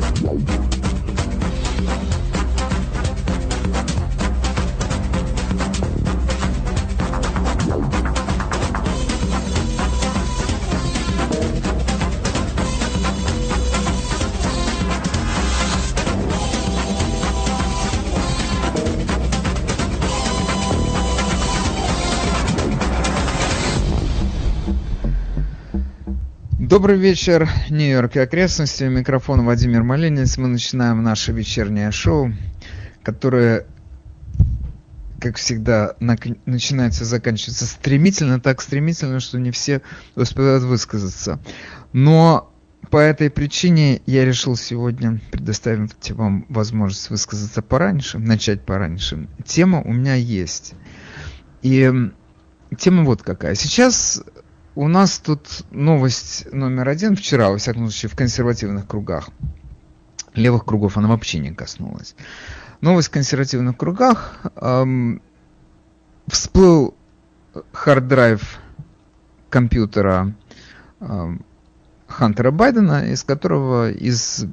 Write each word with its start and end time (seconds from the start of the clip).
Thank 0.00 0.61
Добрый 26.82 26.98
вечер, 26.98 27.48
Нью-Йорк 27.70 28.16
и 28.16 28.18
окрестности. 28.18 28.82
Микрофон 28.82 29.42
Владимир 29.42 29.84
Малинец. 29.84 30.36
Мы 30.36 30.48
начинаем 30.48 31.00
наше 31.00 31.30
вечернее 31.30 31.92
шоу, 31.92 32.32
которое, 33.04 33.66
как 35.20 35.36
всегда, 35.36 35.94
начинается 36.00 37.04
и 37.04 37.06
заканчивается 37.06 37.66
стремительно, 37.66 38.40
так 38.40 38.60
стремительно, 38.60 39.20
что 39.20 39.38
не 39.38 39.52
все 39.52 39.80
успевают 40.16 40.64
высказаться. 40.64 41.38
Но 41.92 42.52
по 42.90 42.98
этой 42.98 43.30
причине 43.30 44.02
я 44.06 44.24
решил 44.24 44.56
сегодня 44.56 45.20
предоставить 45.30 46.10
вам 46.10 46.46
возможность 46.48 47.10
высказаться 47.10 47.62
пораньше, 47.62 48.18
начать 48.18 48.62
пораньше. 48.62 49.28
Тема 49.46 49.82
у 49.82 49.92
меня 49.92 50.16
есть. 50.16 50.74
И 51.62 51.92
тема 52.76 53.04
вот 53.04 53.22
какая. 53.22 53.54
Сейчас 53.54 54.24
у 54.74 54.88
нас 54.88 55.18
тут 55.18 55.64
новость 55.70 56.46
номер 56.52 56.88
один 56.88 57.16
вчера, 57.16 57.50
во 57.50 57.58
всяком 57.58 57.90
случае, 57.90 58.10
в 58.10 58.16
консервативных 58.16 58.86
кругах. 58.86 59.28
Левых 60.34 60.64
кругов 60.64 60.96
она 60.96 61.08
вообще 61.08 61.38
не 61.38 61.52
коснулась. 61.52 62.14
Новость 62.80 63.08
в 63.08 63.12
консервативных 63.12 63.76
кругах. 63.76 64.40
Эм, 64.56 65.20
всплыл 66.26 66.94
hard 67.72 68.02
drive 68.02 68.40
компьютера 69.50 70.34
эм, 71.00 71.44
Хантера 72.06 72.50
Байдена, 72.50 73.10
из 73.10 73.24
которого 73.24 73.90
из 73.90 74.46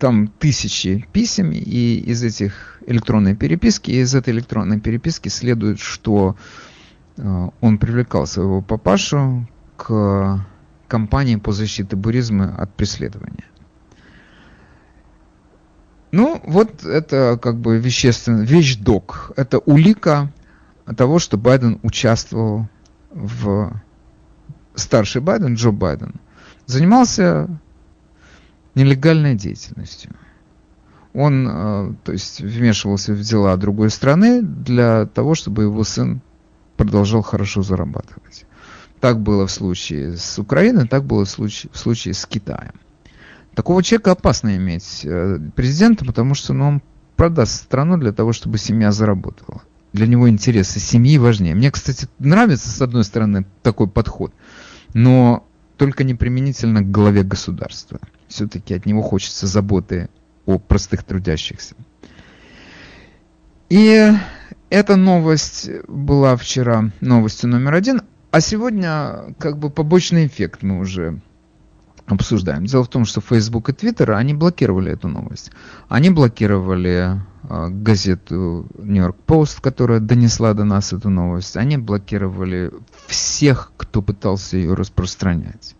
там 0.00 0.28
тысячи 0.28 1.08
писем, 1.12 1.52
и 1.52 1.96
из 1.96 2.22
этих 2.24 2.80
электронной 2.86 3.36
переписки, 3.36 3.92
и 3.92 4.00
из 4.00 4.14
этой 4.14 4.34
электронной 4.34 4.80
переписки 4.80 5.28
следует, 5.28 5.78
что 5.78 6.36
Э, 6.36 6.77
он 7.18 7.78
привлекал 7.78 8.26
своего 8.26 8.62
папашу 8.62 9.48
к 9.76 10.44
кампании 10.86 11.36
по 11.36 11.52
защите 11.52 11.96
буризма 11.96 12.54
от 12.56 12.74
преследования. 12.74 13.44
Ну, 16.10 16.40
вот 16.44 16.84
это 16.84 17.38
как 17.40 17.58
бы 17.58 17.78
вещественный, 17.78 18.46
вещдок. 18.46 19.32
Это 19.36 19.58
улика 19.58 20.32
того, 20.96 21.18
что 21.18 21.36
Байден 21.36 21.78
участвовал 21.82 22.68
в... 23.10 23.72
Старший 24.74 25.20
Байден, 25.20 25.54
Джо 25.54 25.72
Байден, 25.72 26.14
занимался 26.66 27.48
нелегальной 28.76 29.34
деятельностью. 29.34 30.14
Он, 31.14 31.48
э, 31.50 31.92
то 32.04 32.12
есть, 32.12 32.40
вмешивался 32.40 33.12
в 33.12 33.20
дела 33.20 33.56
другой 33.56 33.90
страны 33.90 34.40
для 34.40 35.06
того, 35.06 35.34
чтобы 35.34 35.64
его 35.64 35.82
сын 35.82 36.20
продолжал 36.78 37.20
хорошо 37.22 37.62
зарабатывать. 37.62 38.46
Так 39.00 39.20
было 39.20 39.46
в 39.46 39.50
случае 39.50 40.16
с 40.16 40.38
Украиной, 40.38 40.88
так 40.88 41.04
было 41.04 41.24
в 41.24 41.28
случае, 41.28 41.70
в 41.72 41.78
случае 41.78 42.14
с 42.14 42.24
Китаем. 42.24 42.72
Такого 43.54 43.82
человека 43.82 44.12
опасно 44.12 44.56
иметь 44.56 45.00
э, 45.04 45.38
президента, 45.54 46.04
потому 46.04 46.34
что 46.34 46.54
ну, 46.54 46.68
он 46.68 46.82
продаст 47.16 47.64
страну 47.64 47.98
для 47.98 48.12
того, 48.12 48.32
чтобы 48.32 48.58
семья 48.58 48.92
заработала. 48.92 49.62
Для 49.92 50.06
него 50.06 50.28
интересы 50.28 50.78
семьи 50.78 51.18
важнее. 51.18 51.54
Мне, 51.54 51.70
кстати, 51.70 52.08
нравится, 52.18 52.68
с 52.68 52.80
одной 52.80 53.04
стороны, 53.04 53.44
такой 53.62 53.88
подход, 53.88 54.32
но 54.94 55.44
только 55.76 56.04
не 56.04 56.14
применительно 56.14 56.82
к 56.82 56.90
главе 56.90 57.22
государства. 57.24 57.98
Все-таки 58.28 58.74
от 58.74 58.86
него 58.86 59.02
хочется 59.02 59.46
заботы 59.46 60.08
о 60.46 60.58
простых 60.58 61.02
трудящихся. 61.02 61.74
И 63.68 64.12
эта 64.70 64.96
новость 64.96 65.68
была 65.88 66.36
вчера 66.36 66.90
новостью 67.00 67.50
номер 67.50 67.74
один, 67.74 68.02
а 68.30 68.40
сегодня 68.40 69.34
как 69.38 69.58
бы 69.58 69.70
побочный 69.70 70.26
эффект 70.26 70.62
мы 70.62 70.78
уже 70.78 71.20
обсуждаем. 72.06 72.66
Дело 72.66 72.84
в 72.84 72.88
том, 72.88 73.04
что 73.04 73.20
Facebook 73.20 73.68
и 73.68 73.72
Twitter, 73.72 74.14
они 74.14 74.34
блокировали 74.34 74.92
эту 74.92 75.08
новость. 75.08 75.50
Они 75.88 76.10
блокировали 76.10 77.20
э, 77.42 77.68
газету 77.68 78.66
New 78.78 79.02
York 79.02 79.16
Post, 79.26 79.60
которая 79.60 80.00
донесла 80.00 80.54
до 80.54 80.64
нас 80.64 80.92
эту 80.92 81.10
новость. 81.10 81.56
Они 81.56 81.76
блокировали 81.76 82.70
всех, 83.06 83.72
кто 83.76 84.02
пытался 84.02 84.56
ее 84.56 84.74
распространять. 84.74 85.74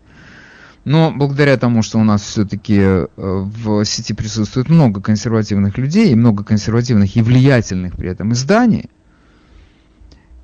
Но 0.89 1.11
благодаря 1.11 1.55
тому, 1.55 1.83
что 1.83 1.99
у 1.99 2.03
нас 2.03 2.23
все-таки 2.23 2.79
э, 2.79 3.07
в 3.15 3.85
сети 3.85 4.13
присутствует 4.13 4.69
много 4.69 5.01
консервативных 5.01 5.77
людей 5.77 6.11
и 6.11 6.15
много 6.15 6.43
консервативных 6.43 7.15
и 7.15 7.21
влиятельных 7.21 7.95
при 7.95 8.09
этом 8.09 8.33
изданий, 8.33 8.89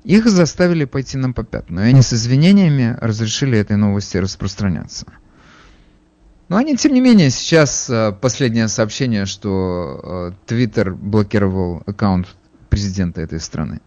их 0.04 0.30
заставили 0.30 0.84
пойти 0.84 1.16
нам 1.16 1.34
по 1.34 1.42
пятну. 1.42 1.80
И 1.80 1.86
они 1.86 2.00
с 2.00 2.12
извинениями 2.12 2.96
разрешили 3.00 3.58
этой 3.58 3.76
новости 3.76 4.18
распространяться. 4.18 5.06
Но 6.48 6.58
они, 6.58 6.76
тем 6.76 6.94
не 6.94 7.00
менее, 7.00 7.30
сейчас 7.30 7.90
э, 7.90 8.12
последнее 8.12 8.68
сообщение, 8.68 9.26
что 9.26 10.32
Твиттер 10.46 10.94
блокировал 10.94 11.82
аккаунт 11.86 12.28
президента 12.68 13.20
этой 13.20 13.40
страны. 13.40 13.80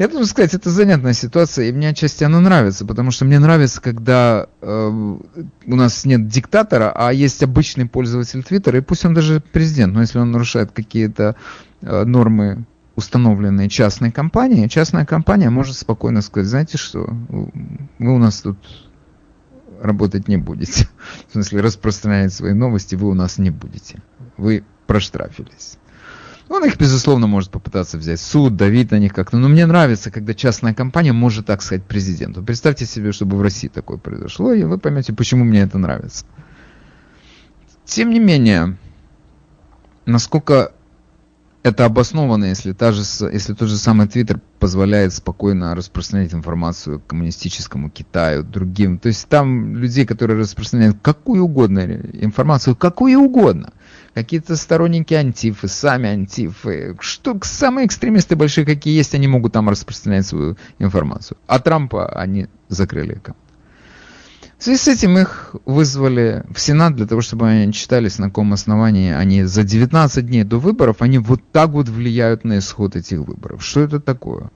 Я 0.00 0.08
должен 0.08 0.26
сказать, 0.26 0.54
это 0.54 0.70
занятная 0.70 1.12
ситуация, 1.12 1.66
и 1.66 1.72
мне 1.72 1.90
отчасти 1.90 2.24
она 2.24 2.40
нравится, 2.40 2.86
потому 2.86 3.10
что 3.10 3.26
мне 3.26 3.38
нравится, 3.38 3.82
когда 3.82 4.46
э, 4.62 4.88
у 4.88 5.76
нас 5.76 6.06
нет 6.06 6.26
диктатора, 6.26 6.90
а 6.94 7.12
есть 7.12 7.42
обычный 7.42 7.84
пользователь 7.84 8.42
Твиттера, 8.42 8.78
и 8.78 8.80
пусть 8.80 9.04
он 9.04 9.12
даже 9.12 9.42
президент, 9.52 9.92
но 9.92 10.00
если 10.00 10.18
он 10.18 10.30
нарушает 10.30 10.72
какие-то 10.72 11.36
э, 11.82 12.04
нормы, 12.04 12.64
установленные 12.96 13.68
частной 13.68 14.10
компанией, 14.10 14.70
частная 14.70 15.04
компания 15.04 15.50
может 15.50 15.76
спокойно 15.76 16.22
сказать, 16.22 16.48
знаете 16.48 16.78
что, 16.78 17.06
вы 17.28 18.14
у 18.14 18.16
нас 18.16 18.40
тут 18.40 18.56
работать 19.82 20.28
не 20.28 20.38
будете. 20.38 20.88
В 21.28 21.32
смысле, 21.32 21.60
распространять 21.60 22.32
свои 22.32 22.54
новости 22.54 22.94
вы 22.94 23.10
у 23.10 23.14
нас 23.14 23.36
не 23.36 23.50
будете. 23.50 24.02
Вы 24.38 24.64
проштрафились. 24.86 25.76
Он 26.50 26.64
их, 26.64 26.76
безусловно, 26.78 27.28
может 27.28 27.52
попытаться 27.52 27.96
взять 27.96 28.20
суд, 28.20 28.56
давить 28.56 28.90
на 28.90 28.98
них 28.98 29.14
как-то. 29.14 29.38
Но 29.38 29.48
мне 29.48 29.66
нравится, 29.66 30.10
когда 30.10 30.34
частная 30.34 30.74
компания 30.74 31.12
может 31.12 31.46
так 31.46 31.62
сказать 31.62 31.84
президенту. 31.84 32.42
Представьте 32.42 32.86
себе, 32.86 33.12
чтобы 33.12 33.36
в 33.36 33.42
России 33.42 33.68
такое 33.68 33.98
произошло, 33.98 34.52
и 34.52 34.64
вы 34.64 34.76
поймете, 34.76 35.12
почему 35.12 35.44
мне 35.44 35.60
это 35.60 35.78
нравится. 35.78 36.26
Тем 37.84 38.10
не 38.10 38.18
менее, 38.18 38.76
насколько 40.06 40.72
это 41.62 41.84
обосновано, 41.84 42.46
если, 42.46 42.72
та 42.72 42.90
же, 42.90 43.02
если 43.32 43.54
тот 43.54 43.68
же 43.68 43.76
самый 43.76 44.08
Твиттер 44.08 44.40
позволяет 44.58 45.14
спокойно 45.14 45.76
распространять 45.76 46.34
информацию 46.34 47.00
коммунистическому 47.06 47.90
Китаю, 47.90 48.42
другим. 48.42 48.98
То 48.98 49.06
есть 49.06 49.28
там 49.28 49.76
людей, 49.76 50.04
которые 50.04 50.40
распространяют 50.40 50.96
какую 51.00 51.44
угодно 51.44 51.78
информацию, 51.78 52.74
какую 52.74 53.20
угодно. 53.20 53.72
Какие-то 54.14 54.56
сторонники 54.56 55.14
антифы, 55.14 55.68
сами 55.68 56.08
антифы. 56.08 56.96
Что 57.00 57.38
самые 57.42 57.86
экстремисты 57.86 58.34
большие, 58.34 58.66
какие 58.66 58.96
есть, 58.96 59.14
они 59.14 59.28
могут 59.28 59.52
там 59.52 59.68
распространять 59.68 60.26
свою 60.26 60.56
информацию. 60.78 61.38
А 61.46 61.60
Трампа 61.60 62.08
они 62.08 62.48
закрыли. 62.68 63.20
В 64.58 64.64
связи 64.64 64.78
с 64.78 64.88
этим 64.88 65.16
их 65.16 65.54
вызвали 65.64 66.44
в 66.52 66.60
Сенат 66.60 66.94
для 66.94 67.06
того, 67.06 67.22
чтобы 67.22 67.48
они 67.48 67.72
читались, 67.72 68.18
на 68.18 68.26
каком 68.26 68.52
основании 68.52 69.10
они 69.10 69.44
за 69.44 69.62
19 69.62 70.26
дней 70.26 70.44
до 70.44 70.58
выборов, 70.58 71.00
они 71.00 71.18
вот 71.18 71.40
так 71.50 71.70
вот 71.70 71.88
влияют 71.88 72.44
на 72.44 72.58
исход 72.58 72.94
этих 72.94 73.20
выборов. 73.20 73.64
Что 73.64 73.80
это 73.80 74.00
такое? 74.00 74.50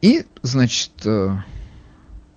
И, 0.00 0.26
значит, 0.42 0.92
э, 1.06 1.36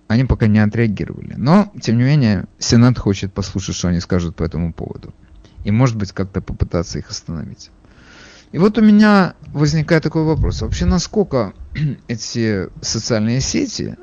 они 0.08 0.24
пока 0.24 0.46
не 0.46 0.58
отреагировали. 0.58 1.34
Но, 1.36 1.70
тем 1.80 1.98
не 1.98 2.04
менее, 2.04 2.46
Сенат 2.58 2.98
хочет 2.98 3.32
послушать, 3.32 3.76
что 3.76 3.88
они 3.88 4.00
скажут 4.00 4.34
по 4.34 4.42
этому 4.42 4.72
поводу. 4.72 5.14
И, 5.64 5.70
может 5.70 5.96
быть, 5.96 6.12
как-то 6.12 6.40
попытаться 6.40 6.98
их 6.98 7.10
остановить. 7.10 7.70
И 8.50 8.58
вот 8.58 8.78
у 8.78 8.82
меня 8.82 9.34
возникает 9.48 10.02
такой 10.02 10.24
вопрос. 10.24 10.62
Вообще, 10.62 10.86
насколько 10.86 11.52
эти 12.08 12.68
социальные 12.80 13.42
сети 13.42 13.96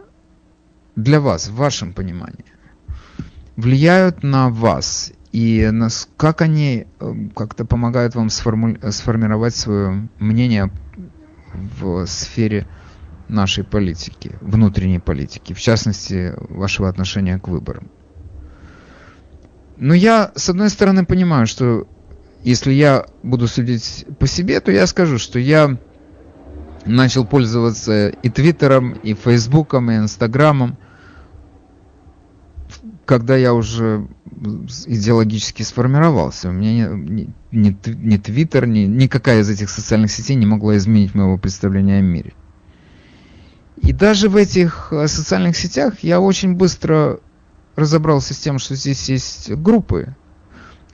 для 0.95 1.19
вас, 1.19 1.47
в 1.47 1.55
вашем 1.55 1.91
понимании, 1.91 2.45
влияют 3.55 4.21
на 4.21 4.49
вас 4.49 5.11
и 5.31 5.67
нас, 5.71 6.07
как 6.17 6.41
они 6.41 6.85
э, 6.99 7.13
как-то 7.35 7.65
помогают 7.65 8.13
вам 8.13 8.29
сформу, 8.29 8.77
сформировать 8.91 9.55
свое 9.55 10.07
мнение 10.19 10.71
в 11.79 12.05
сфере 12.05 12.67
нашей 13.27 13.63
политики, 13.63 14.38
внутренней 14.42 15.00
политики, 15.00 15.54
в 15.54 15.60
частности, 15.60 16.33
вашего 16.50 16.89
отношения 16.89 17.39
к 17.39 17.48
выборам. 17.48 17.89
Но 19.77 19.94
я, 19.94 20.31
с 20.36 20.50
одной 20.50 20.69
стороны, 20.69 21.06
понимаю, 21.06 21.48
что 21.48 21.88
если 22.44 22.72
я 22.72 23.06
буду 23.24 23.48
судить 23.48 24.06
по 24.19 24.27
себе, 24.27 24.60
то 24.60 24.72
я 24.72 24.88
скажу, 24.88 25.18
что 25.18 25.39
я 25.39 25.77
начал 26.86 27.25
пользоваться 27.25 28.10
и 28.10 28.30
Твиттером, 28.30 28.94
и 28.94 29.13
Фейсбуком, 29.13 29.92
и 29.92 29.98
Инстаграмом, 29.98 30.77
когда 33.06 33.36
я 33.36 33.54
уже 33.54 34.07
идеологически 34.86 35.63
сформировался. 35.63 36.50
У 36.50 36.51
меня 36.51 36.89
ни, 36.89 37.33
ни, 37.51 37.77
ни 37.86 38.18
Твиттер, 38.18 38.68
ни, 38.68 38.80
никакая 38.80 39.42
из 39.42 39.50
этих 39.50 39.69
социальных 39.69 40.12
сетей 40.12 40.36
не 40.36 40.45
могла 40.45 40.77
изменить 40.77 41.16
моего 41.16 41.38
представления 41.38 41.98
о 41.98 42.01
мире. 42.01 42.33
И 43.81 43.92
даже 43.92 44.30
в 44.30 44.36
этих 44.36 44.89
э, 44.92 45.07
социальных 45.07 45.57
сетях 45.57 46.00
я 46.01 46.22
очень 46.22 46.56
быстро 46.56 47.19
разобрался 47.75 48.33
с 48.33 48.38
тем, 48.38 48.57
что 48.57 48.75
здесь 48.75 49.10
есть 49.10 49.51
группы, 49.51 50.16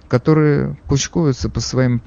которые 0.08 0.78
кучкуются 0.88 1.50
по 1.50 1.60
своим 1.60 2.02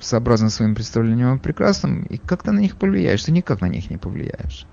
сообразно 0.00 0.48
своим 0.48 0.74
представлениям 0.74 1.34
о 1.34 1.38
прекрасном, 1.38 2.04
и 2.04 2.18
как 2.18 2.42
ты 2.44 2.52
на 2.52 2.60
них 2.60 2.76
повлияешь? 2.76 3.24
Ты 3.24 3.32
никак 3.32 3.60
на 3.60 3.66
них 3.66 3.90
не 3.90 3.96
повлияешь. 3.96 4.64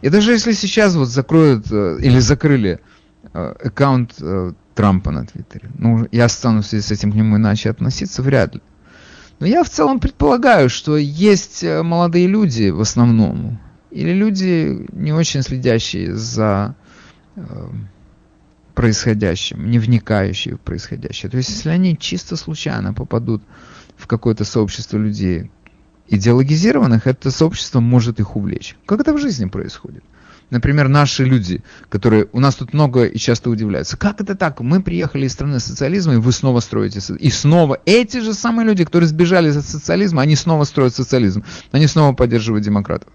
И 0.00 0.10
даже 0.10 0.30
если 0.32 0.52
сейчас 0.52 0.94
вот 0.94 1.08
закроют 1.08 1.66
э, 1.70 1.98
или 2.00 2.20
закрыли 2.20 2.80
э, 3.34 3.54
аккаунт 3.64 4.14
Трампа 4.74 5.10
на 5.10 5.26
Твиттере, 5.26 5.70
ну, 5.76 6.06
я 6.12 6.28
стану 6.28 6.62
с 6.62 6.72
этим 6.72 7.10
к 7.10 7.16
нему 7.16 7.36
иначе 7.36 7.68
относиться, 7.68 8.22
вряд 8.22 8.54
ли. 8.54 8.62
Но 9.40 9.46
я 9.46 9.64
в 9.64 9.68
целом 9.68 9.98
предполагаю, 9.98 10.70
что 10.70 10.96
есть 10.96 11.64
молодые 11.64 12.28
люди 12.28 12.70
в 12.70 12.80
основном, 12.80 13.58
или 13.90 14.12
люди, 14.12 14.86
не 14.92 15.12
очень 15.12 15.42
следящие 15.42 16.14
за 16.14 16.74
э, 17.36 17.42
происходящим, 18.74 19.70
не 19.70 19.78
вникающие 19.78 20.56
в 20.56 20.60
происходящее. 20.60 21.30
То 21.30 21.36
есть, 21.36 21.50
если 21.50 21.70
они 21.70 21.96
чисто 21.98 22.36
случайно 22.36 22.94
попадут 22.94 23.42
в 23.96 24.06
какое-то 24.06 24.44
сообщество 24.44 24.98
людей 24.98 25.50
идеологизированных, 26.08 27.06
это 27.06 27.30
сообщество 27.30 27.80
может 27.80 28.20
их 28.20 28.36
увлечь. 28.36 28.76
Как 28.86 29.00
это 29.00 29.12
в 29.12 29.18
жизни 29.18 29.46
происходит? 29.46 30.04
Например, 30.50 30.88
наши 30.88 31.24
люди, 31.24 31.62
которые 31.90 32.28
у 32.32 32.40
нас 32.40 32.54
тут 32.54 32.72
много 32.72 33.04
и 33.04 33.18
часто 33.18 33.50
удивляются. 33.50 33.98
Как 33.98 34.20
это 34.20 34.34
так? 34.34 34.60
Мы 34.60 34.82
приехали 34.82 35.26
из 35.26 35.32
страны 35.32 35.60
социализма, 35.60 36.14
и 36.14 36.16
вы 36.16 36.32
снова 36.32 36.60
строите 36.60 37.00
И 37.16 37.30
снова 37.30 37.78
эти 37.84 38.20
же 38.20 38.32
самые 38.32 38.66
люди, 38.66 38.84
которые 38.84 39.08
сбежали 39.08 39.50
от 39.50 39.64
социализма, 39.64 40.22
они 40.22 40.36
снова 40.36 40.64
строят 40.64 40.94
социализм. 40.94 41.44
Они 41.70 41.86
снова 41.86 42.14
поддерживают 42.14 42.64
демократов. 42.64 43.12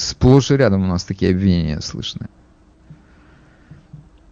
Сплошь 0.00 0.50
и 0.50 0.56
рядом 0.56 0.84
у 0.84 0.86
нас 0.86 1.04
такие 1.04 1.30
обвинения 1.30 1.80
слышны. 1.82 2.28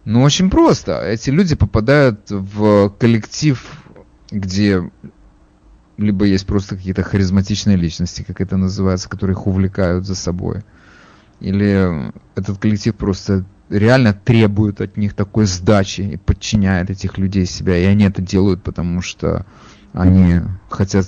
Ну, 0.03 0.23
очень 0.23 0.49
просто. 0.49 0.99
Эти 1.01 1.29
люди 1.29 1.55
попадают 1.55 2.31
в 2.31 2.89
коллектив, 2.97 3.63
где 4.31 4.89
либо 5.97 6.25
есть 6.25 6.47
просто 6.47 6.75
какие-то 6.75 7.03
харизматичные 7.03 7.77
личности, 7.77 8.23
как 8.23 8.41
это 8.41 8.57
называется, 8.57 9.09
которые 9.09 9.35
их 9.35 9.45
увлекают 9.45 10.07
за 10.07 10.15
собой. 10.15 10.63
Или 11.39 12.11
этот 12.33 12.57
коллектив 12.57 12.95
просто 12.95 13.45
реально 13.69 14.13
требует 14.13 14.81
от 14.81 14.97
них 14.97 15.13
такой 15.13 15.45
сдачи 15.45 16.01
и 16.01 16.17
подчиняет 16.17 16.89
этих 16.89 17.19
людей 17.19 17.45
себя. 17.45 17.77
И 17.77 17.83
они 17.83 18.05
это 18.05 18.23
делают, 18.23 18.63
потому 18.63 19.01
что 19.01 19.45
они 19.93 20.41
хотят 20.71 21.05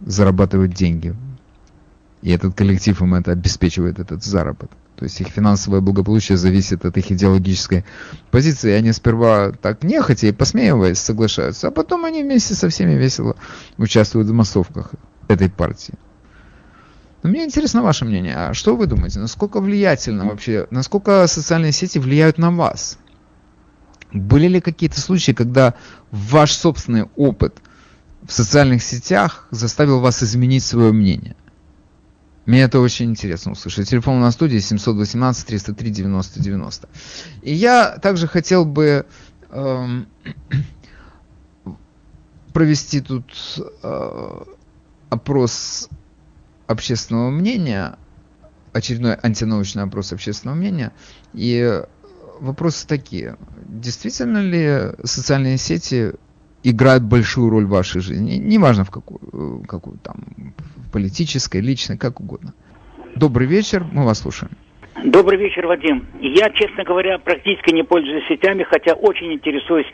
зарабатывать 0.00 0.74
деньги 0.74 1.14
и 2.24 2.30
этот 2.30 2.54
коллектив 2.54 3.02
им 3.02 3.14
это 3.14 3.32
обеспечивает, 3.32 3.98
этот 3.98 4.24
заработок. 4.24 4.78
То 4.96 5.04
есть 5.04 5.20
их 5.20 5.28
финансовое 5.28 5.82
благополучие 5.82 6.38
зависит 6.38 6.86
от 6.86 6.96
их 6.96 7.12
идеологической 7.12 7.84
позиции. 8.30 8.70
И 8.70 8.74
они 8.74 8.92
сперва 8.92 9.52
так 9.52 9.84
нехотя 9.84 10.28
и 10.28 10.32
посмеиваясь 10.32 10.98
соглашаются, 10.98 11.68
а 11.68 11.70
потом 11.70 12.06
они 12.06 12.22
вместе 12.22 12.54
со 12.54 12.70
всеми 12.70 12.94
весело 12.94 13.36
участвуют 13.76 14.26
в 14.26 14.32
массовках 14.32 14.92
этой 15.28 15.50
партии. 15.50 15.92
Но 17.22 17.28
мне 17.28 17.44
интересно 17.44 17.82
ваше 17.82 18.06
мнение. 18.06 18.36
А 18.36 18.54
что 18.54 18.74
вы 18.74 18.86
думаете? 18.86 19.18
Насколько 19.18 19.60
влиятельно 19.60 20.24
вообще, 20.24 20.66
насколько 20.70 21.26
социальные 21.26 21.72
сети 21.72 21.98
влияют 21.98 22.38
на 22.38 22.50
вас? 22.50 22.96
Были 24.14 24.48
ли 24.48 24.60
какие-то 24.62 24.98
случаи, 24.98 25.32
когда 25.32 25.74
ваш 26.10 26.52
собственный 26.52 27.04
опыт 27.16 27.58
в 28.22 28.32
социальных 28.32 28.82
сетях 28.82 29.46
заставил 29.50 30.00
вас 30.00 30.22
изменить 30.22 30.64
свое 30.64 30.90
мнение? 30.90 31.36
Мне 32.46 32.62
это 32.62 32.80
очень 32.80 33.10
интересно 33.10 33.52
услышать. 33.52 33.88
Телефон 33.88 34.20
на 34.20 34.30
студии 34.30 34.58
718 34.58 35.46
303 35.46 35.90
90 35.90 36.40
90. 36.40 36.88
И 37.42 37.54
я 37.54 37.98
также 37.98 38.26
хотел 38.26 38.64
бы 38.66 39.06
эм, 39.50 40.06
провести 42.52 43.00
тут 43.00 43.24
э, 43.82 44.42
опрос 45.08 45.88
общественного 46.66 47.30
мнения, 47.30 47.98
очередной 48.72 49.14
антинаучный 49.14 49.84
опрос 49.84 50.12
общественного 50.12 50.56
мнения. 50.56 50.92
И 51.32 51.82
вопросы 52.40 52.86
такие. 52.86 53.38
Действительно 53.66 54.38
ли 54.38 54.92
социальные 55.02 55.56
сети 55.56 56.12
играют 56.64 57.04
большую 57.04 57.50
роль 57.50 57.66
в 57.66 57.70
вашей 57.70 58.00
жизни? 58.00 58.32
Неважно 58.32 58.84
в 58.84 58.90
какую, 58.90 59.62
какую 59.68 59.98
там 59.98 60.16
политической, 60.92 61.60
личной, 61.60 61.98
как 61.98 62.20
угодно. 62.20 62.54
Добрый 63.14 63.46
вечер, 63.46 63.84
мы 63.92 64.04
вас 64.04 64.20
слушаем. 64.20 64.50
Добрый 65.04 65.38
вечер, 65.38 65.66
Вадим. 65.66 66.06
Я, 66.20 66.50
честно 66.50 66.84
говоря, 66.84 67.18
практически 67.18 67.74
не 67.74 67.82
пользуюсь 67.82 68.26
сетями, 68.28 68.62
хотя 68.62 68.94
очень 68.94 69.32
интересуюсь 69.34 69.86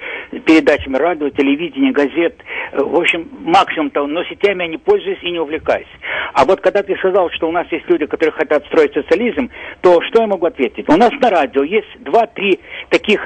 передачами 0.45 0.97
радио, 0.97 1.31
телевидения, 1.31 1.91
газет. 1.91 2.37
В 2.73 2.95
общем, 2.97 3.29
максимум-то, 3.41 4.07
но 4.07 4.23
сетями 4.25 4.63
я 4.63 4.69
не 4.69 4.77
пользуюсь 4.77 5.19
и 5.23 5.31
не 5.31 5.41
увлекаюсь. 5.41 5.89
А 6.35 6.45
вот 6.45 6.61
когда 6.61 6.83
ты 6.83 6.95
сказал, 6.97 7.31
что 7.31 7.49
у 7.49 7.53
нас 7.53 7.67
есть 7.73 7.89
люди, 7.89 8.07
которые 8.07 8.33
хотят 8.33 8.65
строить 8.67 8.93
социализм, 8.93 9.51
то 9.81 10.01
что 10.03 10.21
я 10.21 10.27
могу 10.27 10.47
ответить? 10.47 10.89
У 10.89 10.97
нас 10.97 11.11
на 11.21 11.31
радио 11.31 11.63
есть 11.63 11.89
два-три 12.01 12.61
таких... 12.91 13.21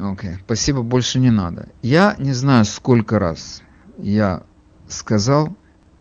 Окей, 0.00 0.30
okay. 0.30 0.36
спасибо, 0.44 0.82
больше 0.82 1.18
не 1.18 1.30
надо. 1.30 1.68
Я 1.82 2.16
не 2.18 2.32
знаю, 2.32 2.64
сколько 2.64 3.18
раз 3.18 3.62
я 3.98 4.44
сказал, 4.88 5.54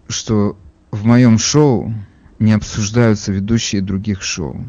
что 0.07 0.57
в 0.92 1.06
моем 1.06 1.38
шоу 1.38 1.94
не 2.40 2.54
обсуждаются 2.54 3.34
ведущие 3.34 3.81
других 3.81 4.22
шоу. 4.22 4.63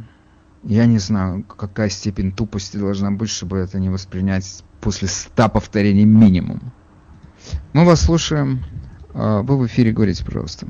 Я 0.65 0.87
не 0.87 0.99
знаю, 0.99 1.45
какая 1.45 1.91
степень 1.91 2.33
тупости 2.33 2.77
должна 2.77 3.13
быть, 3.13 3.31
чтобы 3.31 3.59
это 3.59 3.79
не 3.79 3.89
воспринять 3.89 4.65
после 4.81 5.07
ста 5.07 5.49
повторений 5.49 6.05
минимум. 6.05 6.61
Мы 7.73 7.87
вас 7.87 8.03
слушаем. 8.03 8.65
А, 9.15 9.43
вы 9.43 9.59
в 9.59 9.67
эфире, 9.67 9.93
говорите, 9.93 10.25
пожалуйста. 10.25 10.67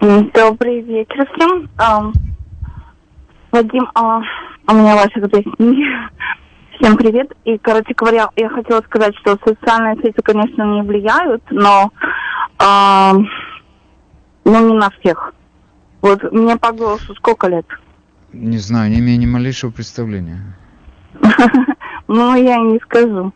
Добрый 0.00 0.82
вечер 0.82 1.28
всем. 1.34 1.68
Вадим, 3.50 3.90
а, 3.94 4.20
у 4.68 4.72
меня 4.72 4.94
ваших 4.94 5.28
песни. 5.30 5.84
Всем 6.80 6.96
привет. 6.96 7.30
И, 7.44 7.58
короче 7.58 7.92
говоря, 7.94 8.30
я 8.36 8.48
хотела 8.48 8.80
сказать, 8.80 9.14
что 9.18 9.38
социальные 9.44 9.96
сети, 9.96 10.18
конечно, 10.24 10.62
не 10.62 10.82
влияют, 10.82 11.42
но 11.50 11.92
а, 12.58 13.12
ну, 14.46 14.68
не 14.68 14.78
на 14.78 14.88
всех. 14.90 15.34
Вот 16.00 16.32
мне 16.32 16.56
по 16.56 16.72
голосу 16.72 17.14
сколько 17.16 17.48
лет? 17.48 17.66
Не 18.32 18.56
знаю, 18.56 18.90
не 18.90 19.00
имею 19.00 19.18
ни 19.18 19.26
малейшего 19.26 19.70
представления. 19.70 20.40
Ну, 22.12 22.34
я 22.34 22.56
не 22.56 22.80
скажу. 22.80 23.32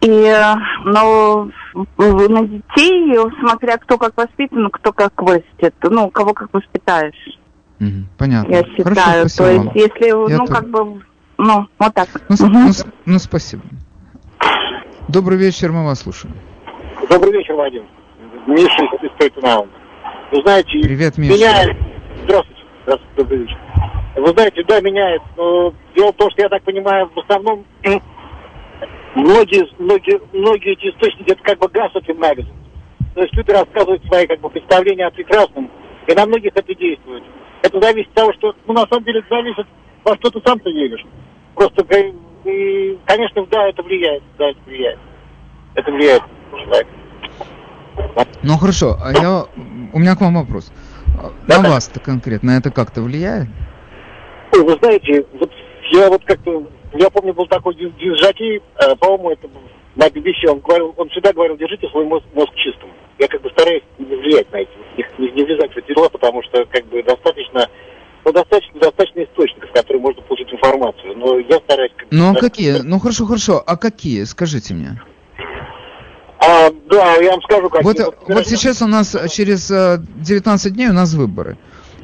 И, 0.00 0.34
но 0.84 1.48
на 1.98 2.46
детей, 2.48 3.16
смотря 3.38 3.76
кто 3.76 3.96
как 3.96 4.16
воспитан, 4.16 4.70
кто 4.70 4.92
как 4.92 5.22
вырастет, 5.22 5.72
ну, 5.82 6.10
кого 6.10 6.34
как 6.34 6.52
воспитаешь. 6.52 7.38
Понятно. 8.18 8.50
Я 8.50 8.64
считаю. 8.64 8.96
Хорошо, 8.96 9.36
То 9.36 9.50
есть, 9.50 9.70
если, 9.76 10.30
Я 10.30 10.38
ну, 10.38 10.46
как 10.46 10.68
бы, 10.68 11.00
ну, 11.38 11.66
вот 11.78 11.94
так. 11.94 12.08
Ну, 12.28 12.34
угу. 12.34 12.48
ну, 12.52 12.70
ну, 13.06 13.18
спасибо. 13.18 13.62
Добрый 15.08 15.38
вечер, 15.38 15.72
мы 15.72 15.84
вас 15.84 16.00
слушаем. 16.00 16.34
Добрый 17.08 17.32
вечер, 17.32 17.54
Вадим. 17.54 17.84
Миша 18.46 18.84
из 19.02 19.10
Тойтенауна. 19.18 19.70
Вы 20.32 20.42
знаете, 20.42 20.78
Привет, 20.82 21.18
Миша. 21.18 21.34
меняет... 21.34 21.76
Здравствуйте. 22.24 22.62
Здравствуйте, 22.82 23.14
добрый 23.16 23.38
вечер. 23.40 23.58
Вы 24.16 24.28
знаете, 24.28 24.64
да, 24.66 24.80
меняет. 24.80 25.22
Но 25.36 25.74
дело 25.94 26.12
в 26.12 26.16
том, 26.16 26.30
что 26.30 26.42
я 26.42 26.48
так 26.48 26.62
понимаю, 26.62 27.10
в 27.14 27.18
основном 27.18 27.64
многие, 29.14 29.68
многие, 29.78 30.20
многие 30.32 30.72
эти 30.72 30.94
источники, 30.94 31.30
это 31.30 31.42
как 31.42 31.58
бы 31.58 31.66
gossiping 31.66 32.18
magazine. 32.18 32.54
То 33.14 33.22
есть 33.22 33.34
люди 33.34 33.50
рассказывают 33.50 34.04
свои 34.06 34.26
как 34.26 34.40
бы 34.40 34.50
представления 34.50 35.06
о 35.06 35.10
прекрасном, 35.10 35.70
и 36.06 36.14
на 36.14 36.26
многих 36.26 36.52
это 36.54 36.74
действует. 36.74 37.22
Это 37.62 37.80
зависит 37.80 38.08
от 38.08 38.14
того, 38.14 38.32
что, 38.34 38.54
ну, 38.66 38.74
на 38.74 38.86
самом 38.86 39.04
деле, 39.04 39.20
это 39.20 39.28
зависит, 39.30 39.66
во 40.04 40.14
что 40.16 40.30
ты 40.30 40.40
сам-то 40.44 40.68
веришь. 40.70 41.04
Просто, 41.54 41.84
конечно, 41.84 43.46
да, 43.46 43.68
это 43.68 43.82
влияет, 43.82 44.22
да, 44.38 44.50
это 44.50 44.60
влияет. 44.66 44.98
Это 45.74 45.92
влияет 45.92 46.22
на 46.52 46.60
человека. 46.60 46.90
Ну 48.42 48.56
хорошо, 48.58 48.96
а 49.02 49.12
я, 49.12 49.44
у 49.92 49.98
меня 49.98 50.16
к 50.16 50.20
вам 50.20 50.34
вопрос. 50.34 50.72
Да, 51.46 51.62
на 51.62 51.70
вас-то 51.70 52.00
конкретно 52.00 52.52
это 52.52 52.70
как-то 52.70 53.02
влияет? 53.02 53.48
Ой, 54.52 54.64
вы 54.64 54.76
знаете, 54.76 55.24
вот 55.38 55.50
я 55.92 56.08
вот 56.08 56.24
как-то 56.24 56.66
я 56.94 57.10
помню, 57.10 57.34
был 57.34 57.46
такой 57.46 57.74
Дизжаки, 57.74 58.62
э, 58.78 58.96
по-моему, 58.96 59.30
это 59.30 59.48
на 59.96 60.06
BBC, 60.06 60.48
он, 60.48 60.60
говорил, 60.60 60.94
он 60.96 61.08
всегда 61.08 61.32
говорил, 61.32 61.56
держите 61.56 61.88
свой 61.88 62.04
мозг, 62.04 62.24
мозг 62.34 62.54
чистым. 62.54 62.88
Я 63.18 63.26
как 63.28 63.42
бы 63.42 63.50
стараюсь 63.50 63.82
не 63.98 64.14
влиять 64.14 64.50
на 64.52 64.58
эти, 64.58 64.70
не, 65.18 65.30
не 65.30 65.44
влезать 65.44 65.72
в 65.72 65.76
эти 65.76 65.92
дела, 65.92 66.08
потому 66.08 66.42
что 66.44 66.64
как 66.66 66.84
бы 66.86 67.02
достаточно 67.02 67.68
ну, 68.24 68.32
достаточно, 68.32 68.80
достаточно 68.80 69.24
источников, 69.24 69.70
которые 69.72 70.00
можно 70.00 70.22
получить 70.22 70.52
информацию. 70.52 71.16
Но 71.16 71.38
я 71.38 71.58
стараюсь... 71.58 71.92
Ну, 72.10 72.32
а 72.32 72.34
какие? 72.34 72.78
Ну, 72.82 72.98
хорошо, 72.98 73.26
хорошо. 73.26 73.62
А 73.66 73.76
какие? 73.76 74.24
Скажите 74.24 74.74
мне. 74.74 75.00
А, 76.38 76.70
да, 76.90 77.16
я 77.16 77.32
вам 77.32 77.42
скажу, 77.42 77.68
как... 77.70 77.82
Вот, 77.84 77.96
вот 78.28 78.46
сейчас 78.46 78.82
у 78.82 78.86
нас 78.86 79.16
через 79.30 79.68
19 79.68 80.66
э, 80.66 80.70
дней 80.70 80.88
у 80.88 80.92
нас 80.92 81.14
выборы. 81.14 81.56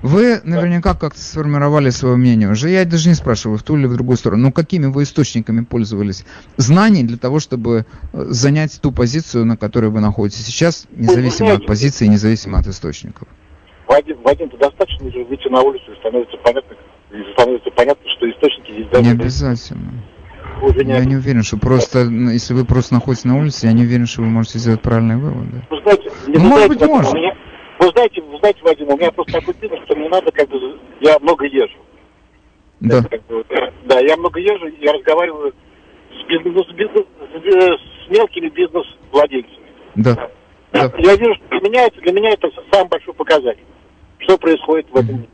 Вы 0.03 0.41
наверняка 0.45 0.95
как-то 0.95 1.21
сформировали 1.21 1.91
свое 1.91 2.17
мнение 2.17 2.50
уже. 2.50 2.71
Я 2.71 2.87
даже 2.87 3.11
не 3.11 3.15
спрашиваю, 3.15 3.59
в 3.59 3.62
ту 3.62 3.77
или 3.77 3.87
в 3.87 3.95
другую 3.95 4.17
сторону. 4.17 4.45
Но 4.45 4.53
какими 4.53 4.87
вы 4.87 5.03
источниками 5.03 5.62
пользовались 5.62 6.25
знаний 6.57 7.03
для 7.03 7.19
того, 7.19 7.39
чтобы 7.39 7.85
э, 8.12 8.27
занять 8.31 8.81
ту 8.81 8.93
позицию, 8.93 9.45
на 9.45 9.57
которой 9.57 9.91
вы 9.91 10.00
находитесь 10.00 10.47
сейчас, 10.47 10.87
независимо 10.91 11.53
от 11.53 11.67
позиции, 11.67 12.07
независимо 12.07 12.59
от 12.59 12.67
источников? 12.67 13.29
Вадим, 13.90 14.18
Вадим, 14.23 14.49
ты 14.49 14.56
достаточно 14.56 15.09
уже 15.09 15.25
выйти 15.25 15.49
на 15.49 15.62
улицу 15.62 15.90
и 15.92 15.97
становится 15.97 16.37
понятно, 16.37 16.76
и 17.11 17.32
становится 17.32 17.70
понятно, 17.73 18.09
что 18.16 18.30
источники 18.30 18.70
здесь 18.70 18.87
даже... 18.87 19.02
Не 19.02 19.11
обязательно. 19.11 19.90
Уже 20.62 20.85
не 20.85 20.92
я 20.92 21.04
не 21.04 21.16
уверен, 21.16 21.42
что 21.42 21.56
просто, 21.56 22.04
если 22.04 22.54
вы 22.54 22.64
просто 22.64 22.94
находитесь 22.94 23.25
на 23.25 23.37
улице, 23.37 23.66
я 23.66 23.73
не 23.73 23.82
уверен, 23.82 24.06
что 24.06 24.20
вы 24.20 24.28
можете 24.28 24.59
сделать 24.59 24.80
правильные 24.80 25.18
выводы. 25.18 25.64
Вы 25.70 25.80
знаете, 25.82 26.12
ну, 26.28 26.35
вы 26.35 26.49
может 26.49 26.68
быть, 26.68 26.82
может. 26.82 27.14
Меня, 27.14 27.35
вы 27.80 27.88
знаете, 27.88 28.23
вы 28.23 28.38
знаете, 28.38 28.61
Вадим, 28.62 28.88
у 28.90 28.97
меня 28.97 29.11
просто 29.11 29.32
такой 29.32 29.54
бизнес, 29.61 29.80
что 29.87 29.97
мне 29.97 30.09
надо 30.09 30.30
как 30.30 30.49
бы... 30.49 30.78
Я 31.00 31.18
много 31.18 31.47
езжу. 31.47 31.78
Да. 32.78 33.02
как 33.02 33.26
бы, 33.26 33.44
да, 33.87 33.99
я 33.99 34.16
много 34.16 34.38
езжу, 34.38 34.68
я 34.80 34.92
разговариваю 34.92 35.52
с, 36.12 36.28
бизнес, 36.28 36.64
с, 36.64 36.73
бизнес, 36.75 37.06
с 38.06 38.11
мелкими 38.11 38.50
бизнес-владельцами. 38.50 39.66
Да. 39.97 40.28
да. 40.73 40.92
Я 40.97 41.16
вижу, 41.16 41.35
что 41.35 41.59
для 41.59 41.68
меня, 41.68 41.87
это, 41.87 42.00
для 42.00 42.12
меня 42.12 42.30
это 42.30 42.49
самый 42.70 42.88
большой 42.88 43.14
показатель, 43.14 43.64
что 44.21 44.39
происходит 44.39 44.87
в 44.91 44.97
этом 44.97 45.17
мире. 45.17 45.29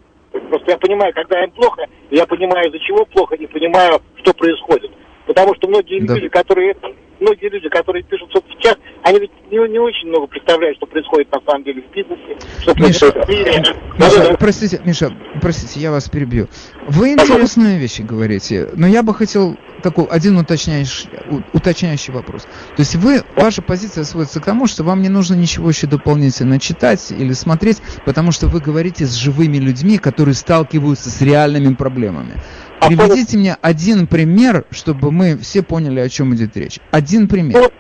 Просто 0.49 0.71
я 0.73 0.79
понимаю, 0.79 1.13
когда 1.15 1.43
им 1.45 1.51
плохо, 1.53 1.87
я 2.11 2.27
понимаю, 2.27 2.69
из-за 2.69 2.79
чего 2.81 3.05
плохо, 3.07 3.35
и 3.35 3.47
понимаю, 3.47 4.01
что 4.23 4.33
происходит. 4.35 4.91
Потому 5.27 5.55
что 5.57 5.69
многие 5.69 6.01
да. 6.01 6.15
люди, 6.15 6.29
которые 6.29 6.77
многие 7.21 7.49
люди, 7.49 7.69
которые 7.69 8.03
пишут 8.05 8.31
в 8.31 8.33
соцсетях, 8.33 8.77
они 9.03 9.21
ведь 9.21 9.31
не, 9.51 9.57
не 9.69 9.79
очень 9.79 10.09
много 10.09 10.27
представляют, 10.27 10.77
что 10.77 10.87
происходит 10.87 11.31
на 11.33 11.41
самом 11.47 11.65
деле 11.65 11.83
в 11.83 11.95
бизнесе, 11.95 12.37
что 12.61 12.75
Миша, 12.75 13.13
происходит 13.13 13.27
в 13.27 13.29
мире. 13.29 13.59
Миша, 13.59 13.77
да, 13.99 14.29
да. 14.31 14.37
простите, 14.37 14.81
Миша, 14.85 15.13
простите, 15.41 15.81
я 15.81 15.91
вас 15.91 16.09
перебью. 16.09 16.49
Вы 16.89 17.13
интересные 17.13 17.79
вещи 17.79 18.03
говорите, 18.03 18.69
но 18.75 18.87
я 18.87 19.03
бы 19.03 19.15
хотел 19.15 19.57
такой 19.87 20.07
один 20.07 20.37
уточняющий, 20.37 21.09
уточняющий 21.53 22.13
вопрос. 22.13 22.43
То 22.43 22.81
есть 22.81 22.97
вы, 22.97 23.23
ваша 23.37 23.63
позиция 23.63 24.03
сводится 24.03 24.41
к 24.41 24.45
тому, 24.45 24.67
что 24.67 24.83
вам 24.83 25.01
не 25.01 25.09
нужно 25.09 25.35
ничего 25.35 25.69
еще 25.69 25.87
дополнительно 25.87 26.59
читать 26.59 27.13
или 27.13 27.33
смотреть, 27.35 27.81
потому 28.05 28.33
что 28.33 28.49
вы 28.49 28.61
говорите 28.61 29.07
с 29.07 29.15
живыми 29.15 29.59
людьми, 29.59 29.99
которые 29.99 30.35
сталкиваются 30.35 31.09
с 31.09 31.23
реальными 31.23 31.75
проблемами. 31.75 32.43
А 32.81 32.89
Приведите 32.89 33.39
мне 33.39 33.57
один 33.63 34.09
пример, 34.09 34.65
чтобы 34.71 35.13
мы 35.13 35.39
все 35.39 35.63
поняли, 35.63 36.01
о 36.01 36.09
чем 36.09 36.35
идет 36.35 36.57
речь. 36.57 36.81
Один 36.91 37.29
пример. 37.29 37.71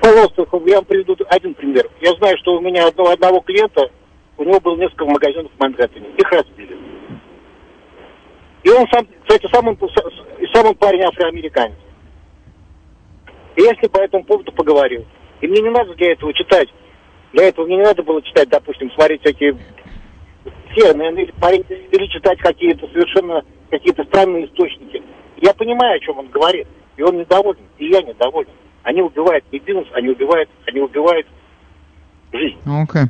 Пожалуйста, 0.00 0.44
я 0.66 0.76
вам 0.76 0.84
приведу 0.86 1.16
один 1.28 1.54
пример. 1.54 1.88
Я 2.00 2.14
знаю, 2.16 2.36
что 2.38 2.56
у 2.56 2.60
меня 2.60 2.88
одного, 2.88 3.10
одного 3.10 3.40
клиента, 3.40 3.82
у 4.36 4.42
него 4.42 4.58
было 4.58 4.76
несколько 4.76 5.04
магазинов 5.04 5.52
в 5.56 5.60
Манхэттене. 5.60 6.08
Их 6.16 6.32
разбили. 6.32 6.76
И 8.68 8.70
он 8.70 8.86
сам, 8.92 9.06
кстати, 9.22 9.48
сам 9.50 9.66
он, 9.66 9.78
сам 10.52 10.66
он 10.66 10.74
парень 10.74 11.02
афроамериканец. 11.02 11.74
И 13.56 13.62
я 13.62 13.70
с 13.74 13.80
ним 13.80 13.90
по 13.90 13.98
этому 13.98 14.24
поводу 14.24 14.52
поговорил. 14.52 15.06
И 15.40 15.46
мне 15.48 15.62
не 15.62 15.70
надо 15.70 15.94
для 15.94 16.12
этого 16.12 16.34
читать. 16.34 16.68
Для 17.32 17.48
этого 17.48 17.64
мне 17.64 17.76
не 17.76 17.82
надо 17.82 18.02
было 18.02 18.20
читать, 18.20 18.50
допустим, 18.50 18.90
смотреть 18.92 19.22
всякие 19.22 19.56
все, 20.72 20.90
или, 20.92 21.88
или 21.90 22.06
читать 22.08 22.38
какие-то 22.40 22.86
совершенно 22.88 23.42
какие-то 23.70 24.04
странные 24.04 24.46
источники. 24.46 25.02
Я 25.38 25.54
понимаю, 25.54 25.96
о 25.96 26.00
чем 26.00 26.18
он 26.18 26.28
говорит, 26.28 26.66
и 26.98 27.02
он 27.02 27.16
недоволен, 27.16 27.62
и 27.78 27.86
я 27.86 28.02
недоволен. 28.02 28.50
Они 28.82 29.00
убивают 29.00 29.44
не 29.50 29.60
бизнес, 29.60 29.86
они 29.94 30.10
убивают, 30.10 30.50
они 30.66 30.80
убивают 30.80 31.26
жизнь. 32.32 32.58
Окей. 32.66 33.04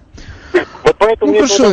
Okay. 0.53 0.67
Вот 0.85 0.97
поэтому 0.99 1.33
ну 1.33 1.39
хорошо, 1.39 1.65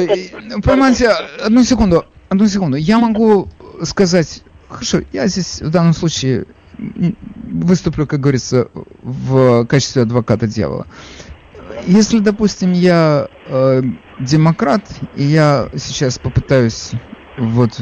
понимаете, 0.63 1.10
одну 1.44 1.63
секунду, 1.63 2.04
одну 2.30 2.48
секунду. 2.48 2.77
Я 2.77 2.98
могу 2.98 3.48
сказать, 3.84 4.44
хорошо, 4.70 5.01
я 5.13 5.27
здесь 5.27 5.62
в 5.62 5.70
данном 5.70 5.94
случае 5.94 6.46
выступлю, 6.77 8.05
как 8.08 8.20
говорится, 8.20 8.70
в 9.01 9.65
качестве 9.65 10.03
адвоката 10.03 10.48
дьявола. 10.48 10.88
Если, 11.86 12.20
допустим, 12.20 12.74
я 12.74 13.27
э, 13.48 13.82
демократ, 14.20 14.84
и 15.15 15.24
я 15.24 15.70
сейчас 15.75 16.17
попытаюсь 16.20 16.91
вот 17.38 17.79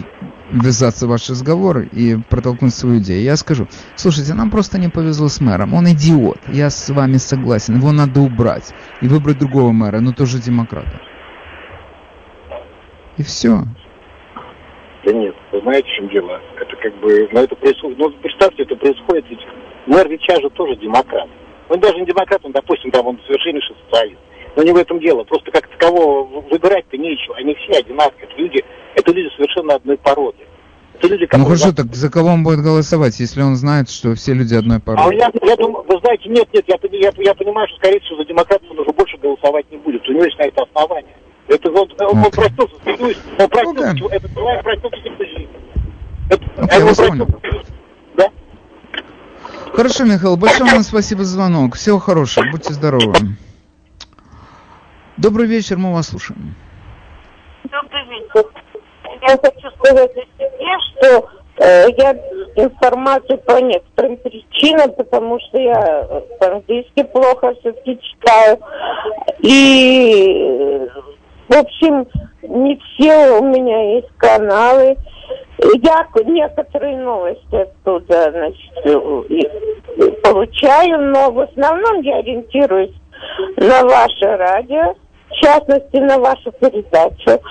ввязаться 0.51 1.05
в 1.05 1.09
ваш 1.09 1.29
разговор 1.29 1.79
и 1.79 2.17
протолкнуть 2.29 2.73
свою 2.73 2.99
идею. 2.99 3.23
Я 3.23 3.35
скажу, 3.35 3.67
слушайте, 3.95 4.33
нам 4.33 4.51
просто 4.51 4.79
не 4.79 4.89
повезло 4.89 5.27
с 5.29 5.39
мэром, 5.41 5.73
он 5.73 5.89
идиот, 5.91 6.39
я 6.47 6.69
с 6.69 6.89
вами 6.89 7.17
согласен, 7.17 7.77
его 7.77 7.91
надо 7.91 8.21
убрать 8.21 8.73
и 9.01 9.07
выбрать 9.07 9.39
другого 9.39 9.71
мэра, 9.71 9.99
но 9.99 10.11
тоже 10.11 10.39
демократа. 10.39 11.01
И 13.17 13.23
все. 13.23 13.63
Да 15.05 15.11
нет, 15.11 15.35
вы 15.53 15.61
знаете, 15.61 15.87
в 15.87 15.95
чем 15.95 16.09
дело? 16.09 16.41
Это 16.59 16.75
как 16.75 16.93
бы, 16.95 17.29
ну 17.31 17.43
это 17.43 17.55
происходит, 17.55 17.97
ну 17.99 18.09
представьте, 18.21 18.63
это 18.63 18.75
происходит, 18.75 19.25
ведь 19.29 19.39
мэр 19.85 20.09
Вича 20.09 20.35
же 20.41 20.49
тоже 20.49 20.75
демократ. 20.77 21.29
Он 21.69 21.79
даже 21.79 21.97
не 21.99 22.05
демократ, 22.05 22.43
он, 22.43 22.51
допустим, 22.51 22.91
там 22.91 23.07
он 23.07 23.19
совершеннейший 23.27 23.75
социалист. 23.85 24.19
Но 24.55 24.63
не 24.63 24.71
в 24.71 24.77
этом 24.77 24.99
дело. 24.99 25.23
Просто 25.23 25.51
как 25.51 25.67
такового 25.67 26.41
выбирать-то 26.41 26.97
нечего. 26.97 27.35
Они 27.37 27.55
все 27.55 27.79
одинаковые. 27.79 28.25
Это 28.25 28.35
люди, 28.37 28.63
это 28.95 29.11
люди 29.11 29.29
совершенно 29.35 29.75
одной 29.75 29.97
породы. 29.97 30.45
Это 30.95 31.07
люди, 31.07 31.27
ну 31.31 31.45
хорошо, 31.45 31.69
за... 31.69 31.75
так 31.75 31.95
за 31.95 32.11
кого 32.11 32.29
он 32.29 32.43
будет 32.43 32.59
голосовать, 32.59 33.19
если 33.19 33.41
он 33.41 33.55
знает, 33.55 33.89
что 33.89 34.13
все 34.13 34.33
люди 34.33 34.53
одной 34.53 34.79
породы? 34.79 35.09
А 35.09 35.13
я, 35.13 35.31
я 35.41 35.55
думаю, 35.55 35.83
вы 35.87 35.97
знаете, 35.99 36.29
нет, 36.29 36.47
нет, 36.53 36.65
я, 36.67 36.77
я, 36.91 37.11
я 37.17 37.33
понимаю, 37.33 37.67
что, 37.67 37.77
скорее 37.77 37.99
всего, 38.01 38.17
за 38.17 38.25
демократов 38.25 38.69
он 38.69 38.79
уже 38.79 38.91
больше 38.91 39.17
голосовать 39.17 39.65
не 39.71 39.77
будет. 39.77 40.07
У 40.07 40.13
него 40.13 40.25
есть 40.25 40.37
на 40.37 40.43
это 40.43 40.63
основание. 40.63 41.15
Это 41.47 41.69
он, 41.71 41.89
он, 41.99 42.17
он 42.17 42.31
простился, 42.31 42.75
он 42.85 43.49
простился, 43.49 43.93
ну, 43.99 44.09
да. 44.09 44.15
это 44.15 44.33
человек 44.33 44.63
простился 44.63 44.97
всю 44.97 45.25
жизнь. 45.25 45.49
Это, 46.29 46.45
okay, 46.45 47.01
я 47.01 47.09
понял. 47.09 47.27
Да? 48.15 48.29
Хорошо, 49.73 50.05
Михаил, 50.05 50.37
большое 50.37 50.71
вам 50.71 50.83
спасибо 50.83 51.23
за 51.23 51.33
звонок. 51.33 51.75
Всего 51.75 51.99
хорошего, 51.99 52.45
будьте 52.51 52.73
здоровы. 52.73 53.13
Добрый 55.17 55.47
вечер, 55.47 55.77
мы 55.77 55.93
вас 55.93 56.07
слушаем. 56.07 56.55
Добрый 57.63 58.05
вечер. 58.07 58.45
Я 59.21 59.37
хочу 59.37 59.69
сказать 59.77 60.11
о 60.11 60.21
себе, 60.21 60.79
что 60.97 61.29
э, 61.57 61.87
я 61.97 62.15
информацию 62.55 63.37
по 63.39 63.61
некоторым 63.61 64.17
причинам, 64.17 64.91
потому 64.93 65.39
что 65.39 65.59
я 65.59 66.07
э, 66.09 66.21
по-английски 66.39 67.03
плохо 67.03 67.53
все-таки 67.59 67.99
читаю. 68.01 68.59
И, 69.39 70.87
э, 70.87 70.87
в 71.49 71.55
общем, 71.55 72.07
не 72.41 72.77
все 72.77 73.39
у 73.39 73.43
меня 73.43 73.95
есть 73.95 74.09
каналы. 74.17 74.97
Я 75.81 76.07
некоторые 76.25 76.97
новости 76.97 77.55
оттуда 77.55 78.31
значит, 78.31 80.21
получаю, 80.23 81.11
но 81.11 81.31
в 81.31 81.39
основном 81.39 82.01
я 82.01 82.17
ориентируюсь 82.17 82.93
на 83.57 83.83
ваше 83.83 84.37
радио 84.37 84.95
в 85.33 85.45
частности, 85.45 85.97
на 85.97 86.19
вашу 86.19 86.51
передачу. 86.51 87.41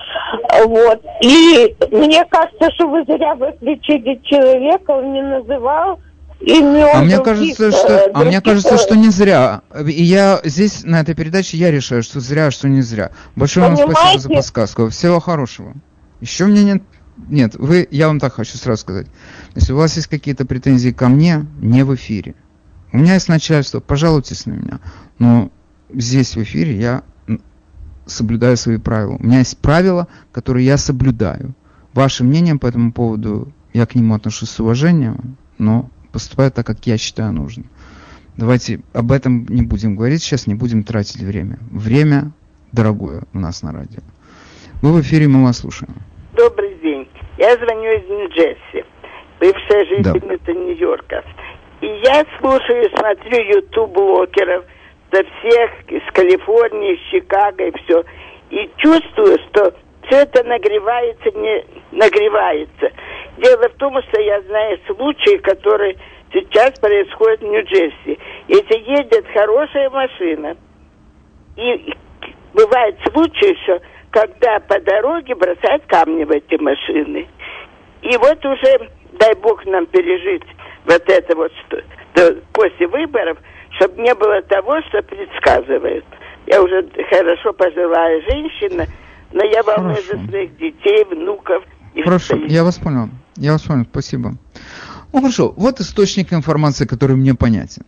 Вот. 0.66 1.00
И 1.22 1.74
мне 1.90 2.24
кажется, 2.26 2.70
что 2.74 2.86
вы 2.88 3.04
зря 3.04 3.34
выключили 3.34 4.20
человека, 4.24 4.92
он 4.92 5.12
не 5.12 5.22
называл 5.22 5.98
а 6.44 7.02
мне 7.02 7.20
кажется, 7.20 7.70
что, 7.70 7.92
э, 7.92 8.10
а 8.12 8.24
мне 8.24 8.40
кажется, 8.40 8.76
что 8.78 8.96
не 8.96 9.10
зря. 9.10 9.62
И 9.86 10.02
я 10.02 10.40
здесь 10.44 10.82
на 10.84 11.00
этой 11.00 11.14
передаче 11.14 11.56
я 11.56 11.70
решаю, 11.70 12.02
что 12.02 12.20
зря, 12.20 12.50
что 12.50 12.68
не 12.68 12.82
зря. 12.82 13.12
Большое 13.36 13.66
Понимаете? 13.66 13.86
вам 13.86 13.94
спасибо 13.94 14.20
за 14.20 14.28
подсказку. 14.28 14.88
Всего 14.88 15.20
хорошего. 15.20 15.74
Еще 16.20 16.46
мне 16.46 16.64
нет. 16.64 16.82
Нет, 17.28 17.54
вы, 17.56 17.86
я 17.90 18.08
вам 18.08 18.18
так 18.18 18.34
хочу 18.34 18.56
сразу 18.56 18.80
сказать. 18.80 19.06
Если 19.54 19.72
у 19.72 19.76
вас 19.76 19.96
есть 19.96 20.08
какие-то 20.08 20.44
претензии 20.46 20.90
ко 20.90 21.08
мне, 21.08 21.46
не 21.60 21.84
в 21.84 21.94
эфире. 21.94 22.34
У 22.92 22.98
меня 22.98 23.14
есть 23.14 23.28
начальство, 23.28 23.80
пожалуйтесь 23.80 24.46
на 24.46 24.52
меня. 24.52 24.80
Но 25.18 25.50
здесь 25.92 26.34
в 26.36 26.42
эфире 26.42 26.76
я 26.76 27.02
соблюдаю 28.06 28.56
свои 28.56 28.78
правила. 28.78 29.16
У 29.18 29.22
меня 29.22 29.38
есть 29.38 29.58
правила, 29.58 30.08
которые 30.32 30.66
я 30.66 30.76
соблюдаю. 30.76 31.54
Ваше 31.94 32.24
мнение 32.24 32.56
по 32.56 32.66
этому 32.66 32.92
поводу, 32.92 33.52
я 33.72 33.86
к 33.86 33.94
нему 33.94 34.14
отношусь 34.14 34.50
с 34.50 34.60
уважением, 34.60 35.36
но 35.58 35.90
поступаю 36.12 36.50
так, 36.52 36.66
как 36.66 36.86
я 36.86 36.98
считаю 36.98 37.32
нужным. 37.32 37.66
Давайте 38.36 38.80
об 38.94 39.12
этом 39.12 39.46
не 39.48 39.62
будем 39.62 39.96
говорить 39.96 40.22
сейчас, 40.22 40.46
не 40.46 40.54
будем 40.54 40.84
тратить 40.84 41.20
время. 41.20 41.58
Время 41.70 42.32
дорогое 42.72 43.22
у 43.34 43.38
нас 43.38 43.62
на 43.62 43.72
радио. 43.72 44.00
Вы 44.80 44.92
в 44.92 45.00
эфире, 45.02 45.28
мы 45.28 45.44
вас 45.44 45.58
слушаем. 45.58 45.94
Добрый 46.34 46.74
день. 46.82 47.08
Я 47.38 47.56
звоню 47.56 47.90
из 47.92 48.08
Нью-Джерси. 48.08 48.84
бывшая 49.38 49.84
жительница 49.86 50.46
да. 50.46 50.52
Нью-Йорка. 50.52 51.24
И 51.80 51.86
я 52.04 52.24
слушаю, 52.38 52.88
смотрю 52.96 53.56
ютуб-блогеров 53.56 54.64
со 55.10 55.22
всех, 55.22 55.70
из 55.88 56.12
Калифорнии, 56.12 56.94
из 56.94 57.00
Чикаго 57.10 57.66
и 57.66 57.72
все. 57.84 58.04
И 58.50 58.70
чувствую, 58.76 59.38
что 59.48 59.74
все 60.06 60.22
это 60.22 60.44
нагревается, 60.44 61.30
не 61.32 61.64
нагревается. 61.92 62.90
Дело 63.38 63.68
в 63.68 63.74
том, 63.74 64.00
что 64.02 64.20
я 64.20 64.40
знаю 64.42 64.78
случаи, 64.86 65.38
которые 65.38 65.96
сейчас 66.32 66.78
происходят 66.80 67.40
в 67.40 67.44
Нью-Джерси. 67.44 68.18
Если 68.48 68.90
едет 68.90 69.26
хорошая 69.32 69.90
машина, 69.90 70.56
и 71.56 71.94
бывают 72.54 72.96
случаи, 73.10 73.56
что 73.62 73.80
когда 74.10 74.60
по 74.60 74.78
дороге 74.80 75.34
бросают 75.34 75.84
камни 75.86 76.24
в 76.24 76.30
эти 76.30 76.60
машины. 76.60 77.26
И 78.02 78.16
вот 78.18 78.44
уже, 78.44 78.90
дай 79.12 79.34
бог 79.36 79.64
нам 79.66 79.86
пережить 79.86 80.44
вот 80.84 81.02
это 81.08 81.34
вот, 81.34 81.52
что, 81.66 81.80
до, 82.14 82.36
после 82.52 82.86
выборов, 82.88 83.38
чтобы 83.76 84.02
не 84.02 84.14
было 84.14 84.42
того, 84.42 84.80
что 84.88 85.02
предсказывают. 85.02 86.04
Я 86.46 86.62
уже 86.62 86.86
хорошо 87.08 87.52
пожилая 87.54 88.20
женщина, 88.22 88.86
но 89.32 89.44
я 89.44 89.62
волнуюсь 89.62 90.06
за 90.06 90.26
своих 90.26 90.56
детей, 90.56 91.04
внуков. 91.04 91.64
И 91.94 92.02
хорошо, 92.02 92.36
я 92.46 92.64
вас 92.64 92.78
понял. 92.78 93.10
Я 93.36 93.52
вас 93.52 93.62
понял, 93.62 93.86
спасибо. 93.90 94.36
Ну 95.12 95.20
хорошо, 95.20 95.52
вот 95.56 95.80
источник 95.80 96.32
информации, 96.32 96.86
который 96.86 97.16
мне 97.16 97.34
понятен. 97.34 97.84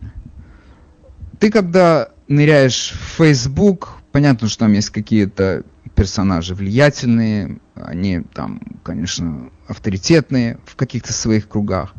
Ты 1.39 1.51
когда 1.51 2.09
ныряешь 2.27 2.91
в 2.91 3.17
Facebook, 3.17 3.97
понятно, 4.11 4.47
что 4.47 4.59
там 4.59 4.73
есть 4.73 4.89
какие-то 4.89 5.63
персонажи 5.95 6.53
влиятельные, 6.53 7.59
они 7.75 8.21
там, 8.33 8.61
конечно, 8.83 9.49
авторитетные 9.67 10.59
в 10.65 10.75
каких-то 10.75 11.13
своих 11.13 11.47
кругах, 11.47 11.93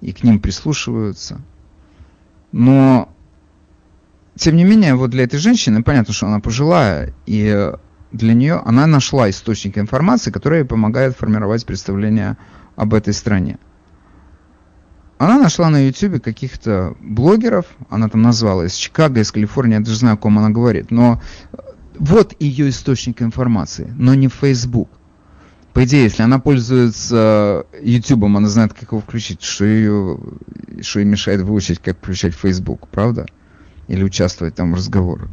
и 0.00 0.12
к 0.12 0.22
ним 0.22 0.40
прислушиваются. 0.40 1.40
Но, 2.52 3.08
тем 4.36 4.56
не 4.56 4.64
менее, 4.64 4.94
вот 4.94 5.10
для 5.10 5.24
этой 5.24 5.38
женщины, 5.38 5.82
понятно, 5.82 6.14
что 6.14 6.26
она 6.26 6.40
пожилая, 6.40 7.14
и 7.26 7.72
для 8.12 8.34
нее 8.34 8.60
она 8.64 8.86
нашла 8.86 9.30
источник 9.30 9.78
информации, 9.78 10.30
который 10.30 10.60
ей 10.60 10.64
помогает 10.64 11.16
формировать 11.16 11.64
представление 11.64 12.36
об 12.76 12.94
этой 12.94 13.12
стране. 13.12 13.58
Она 15.18 15.38
нашла 15.38 15.68
на 15.68 15.86
YouTube 15.86 16.22
каких-то 16.22 16.96
блогеров, 17.00 17.66
она 17.90 18.08
там 18.08 18.22
назвала 18.22 18.64
из 18.64 18.74
Чикаго, 18.74 19.20
из 19.20 19.30
Калифорнии, 19.30 19.74
я 19.74 19.80
даже 19.80 19.98
знаю, 19.98 20.14
о 20.14 20.16
ком 20.16 20.38
она 20.38 20.48
говорит, 20.48 20.90
но 20.90 21.20
вот 21.98 22.34
ее 22.40 22.70
источник 22.70 23.20
информации, 23.20 23.92
но 23.96 24.14
не 24.14 24.28
Facebook. 24.28 24.88
По 25.74 25.84
идее, 25.84 26.04
если 26.04 26.22
она 26.22 26.40
пользуется 26.40 27.66
YouTube, 27.80 28.24
она 28.24 28.48
знает, 28.48 28.72
как 28.72 28.90
его 28.90 29.00
включить, 29.00 29.42
что 29.42 29.64
ее, 29.66 30.18
что 30.80 31.00
ей 31.00 31.06
мешает 31.06 31.42
выучить, 31.42 31.78
как 31.80 31.98
включать 31.98 32.34
Facebook, 32.34 32.88
правда? 32.88 33.26
Или 33.86 34.02
участвовать 34.02 34.54
там 34.54 34.72
в 34.72 34.76
разговорах. 34.76 35.28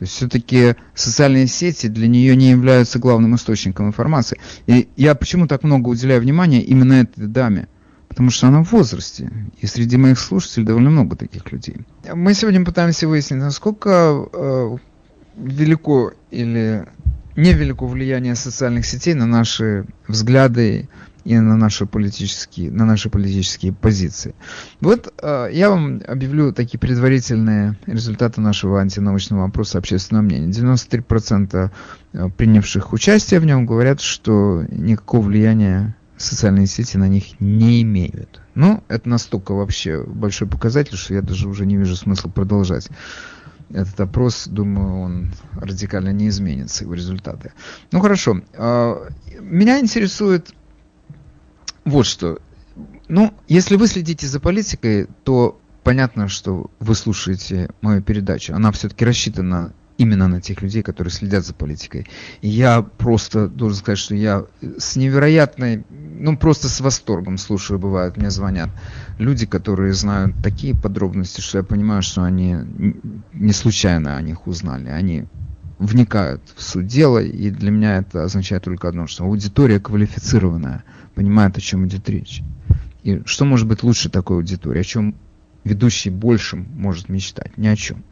То 0.00 0.04
есть 0.04 0.14
все-таки 0.14 0.76
социальные 0.94 1.46
сети 1.46 1.86
для 1.86 2.08
нее 2.08 2.34
не 2.34 2.48
являются 2.48 2.98
главным 2.98 3.34
источником 3.34 3.88
информации. 3.88 4.40
И 4.66 4.88
я 4.96 5.14
почему 5.14 5.46
так 5.46 5.62
много 5.62 5.90
уделяю 5.90 6.22
внимания 6.22 6.62
именно 6.62 6.94
этой 6.94 7.26
даме? 7.26 7.68
Потому 8.08 8.30
что 8.30 8.48
она 8.48 8.64
в 8.64 8.72
возрасте. 8.72 9.30
И 9.60 9.66
среди 9.66 9.98
моих 9.98 10.18
слушателей 10.18 10.64
довольно 10.64 10.88
много 10.88 11.16
таких 11.16 11.52
людей. 11.52 11.76
Мы 12.14 12.32
сегодня 12.32 12.64
пытаемся 12.64 13.08
выяснить, 13.08 13.40
насколько 13.40 14.26
э, 14.32 14.76
велико 15.36 16.14
или 16.30 16.86
невелико 17.36 17.84
влияние 17.84 18.36
социальных 18.36 18.86
сетей 18.86 19.12
на 19.12 19.26
наши 19.26 19.84
взгляды 20.08 20.88
и 21.24 21.38
на 21.38 21.56
наши 21.56 21.86
политические, 21.86 22.70
на 22.70 22.84
наши 22.84 23.10
политические 23.10 23.72
позиции. 23.72 24.34
Вот 24.80 25.12
э, 25.22 25.48
я 25.52 25.70
вам 25.70 26.00
объявлю 26.06 26.52
такие 26.52 26.78
предварительные 26.78 27.76
результаты 27.86 28.40
нашего 28.40 28.80
антинаучного 28.80 29.46
опроса 29.46 29.78
общественного 29.78 30.24
мнения. 30.24 30.48
93% 30.48 31.70
э, 32.12 32.28
принявших 32.36 32.92
участие 32.92 33.40
в 33.40 33.46
нем 33.46 33.66
говорят, 33.66 34.00
что 34.00 34.64
никакого 34.70 35.26
влияния 35.26 35.96
социальные 36.16 36.66
сети 36.66 36.96
на 36.96 37.08
них 37.08 37.40
не 37.40 37.82
имеют. 37.82 38.40
Ну, 38.54 38.82
это 38.88 39.08
настолько 39.08 39.52
вообще 39.52 40.02
большой 40.04 40.48
показатель, 40.48 40.96
что 40.96 41.14
я 41.14 41.22
даже 41.22 41.48
уже 41.48 41.64
не 41.64 41.76
вижу 41.76 41.96
смысла 41.96 42.28
продолжать 42.28 42.88
этот 43.72 44.00
опрос, 44.00 44.48
думаю, 44.48 45.00
он 45.00 45.32
радикально 45.54 46.10
не 46.10 46.28
изменится, 46.28 46.84
его 46.84 46.94
результаты. 46.94 47.52
Ну 47.92 48.00
хорошо. 48.00 48.40
А, 48.54 49.08
меня 49.40 49.80
интересует 49.80 50.52
вот 51.84 52.06
что. 52.06 52.38
Ну, 53.08 53.34
если 53.48 53.76
вы 53.76 53.86
следите 53.88 54.26
за 54.26 54.40
политикой, 54.40 55.08
то 55.24 55.60
понятно, 55.82 56.28
что 56.28 56.70
вы 56.78 56.94
слушаете 56.94 57.70
мою 57.80 58.02
передачу. 58.02 58.54
Она 58.54 58.70
все-таки 58.72 59.04
рассчитана 59.04 59.72
именно 59.98 60.28
на 60.28 60.40
тех 60.40 60.62
людей, 60.62 60.82
которые 60.82 61.12
следят 61.12 61.44
за 61.44 61.52
политикой. 61.52 62.06
И 62.40 62.48
я 62.48 62.80
просто 62.80 63.48
должен 63.48 63.78
сказать, 63.78 63.98
что 63.98 64.14
я 64.14 64.46
с 64.78 64.96
невероятной, 64.96 65.84
ну 65.90 66.38
просто 66.38 66.70
с 66.70 66.80
восторгом 66.80 67.36
слушаю, 67.36 67.78
бывает, 67.78 68.16
мне 68.16 68.30
звонят 68.30 68.70
люди, 69.18 69.44
которые 69.44 69.92
знают 69.92 70.34
такие 70.42 70.74
подробности, 70.74 71.42
что 71.42 71.58
я 71.58 71.64
понимаю, 71.64 72.02
что 72.02 72.22
они 72.22 72.56
не 73.34 73.52
случайно 73.52 74.16
о 74.16 74.22
них 74.22 74.46
узнали. 74.46 74.88
Они 74.88 75.26
вникают 75.78 76.42
в 76.56 76.62
суть 76.62 76.86
дела, 76.86 77.18
и 77.18 77.50
для 77.50 77.70
меня 77.70 77.98
это 77.98 78.24
означает 78.24 78.64
только 78.64 78.88
одно, 78.88 79.06
что 79.06 79.24
аудитория 79.24 79.80
квалифицированная, 79.80 80.84
понимает, 81.20 81.58
о 81.58 81.60
чем 81.60 81.86
идет 81.86 82.08
речь. 82.08 82.40
И 83.02 83.20
что 83.26 83.44
может 83.44 83.68
быть 83.68 83.82
лучше 83.82 84.08
такой 84.08 84.38
аудитории, 84.38 84.80
о 84.80 84.84
чем 84.84 85.14
ведущий 85.64 86.08
большим 86.08 86.66
может 86.74 87.10
мечтать? 87.10 87.58
Ни 87.58 87.66
о 87.68 87.76
чем. 87.76 88.02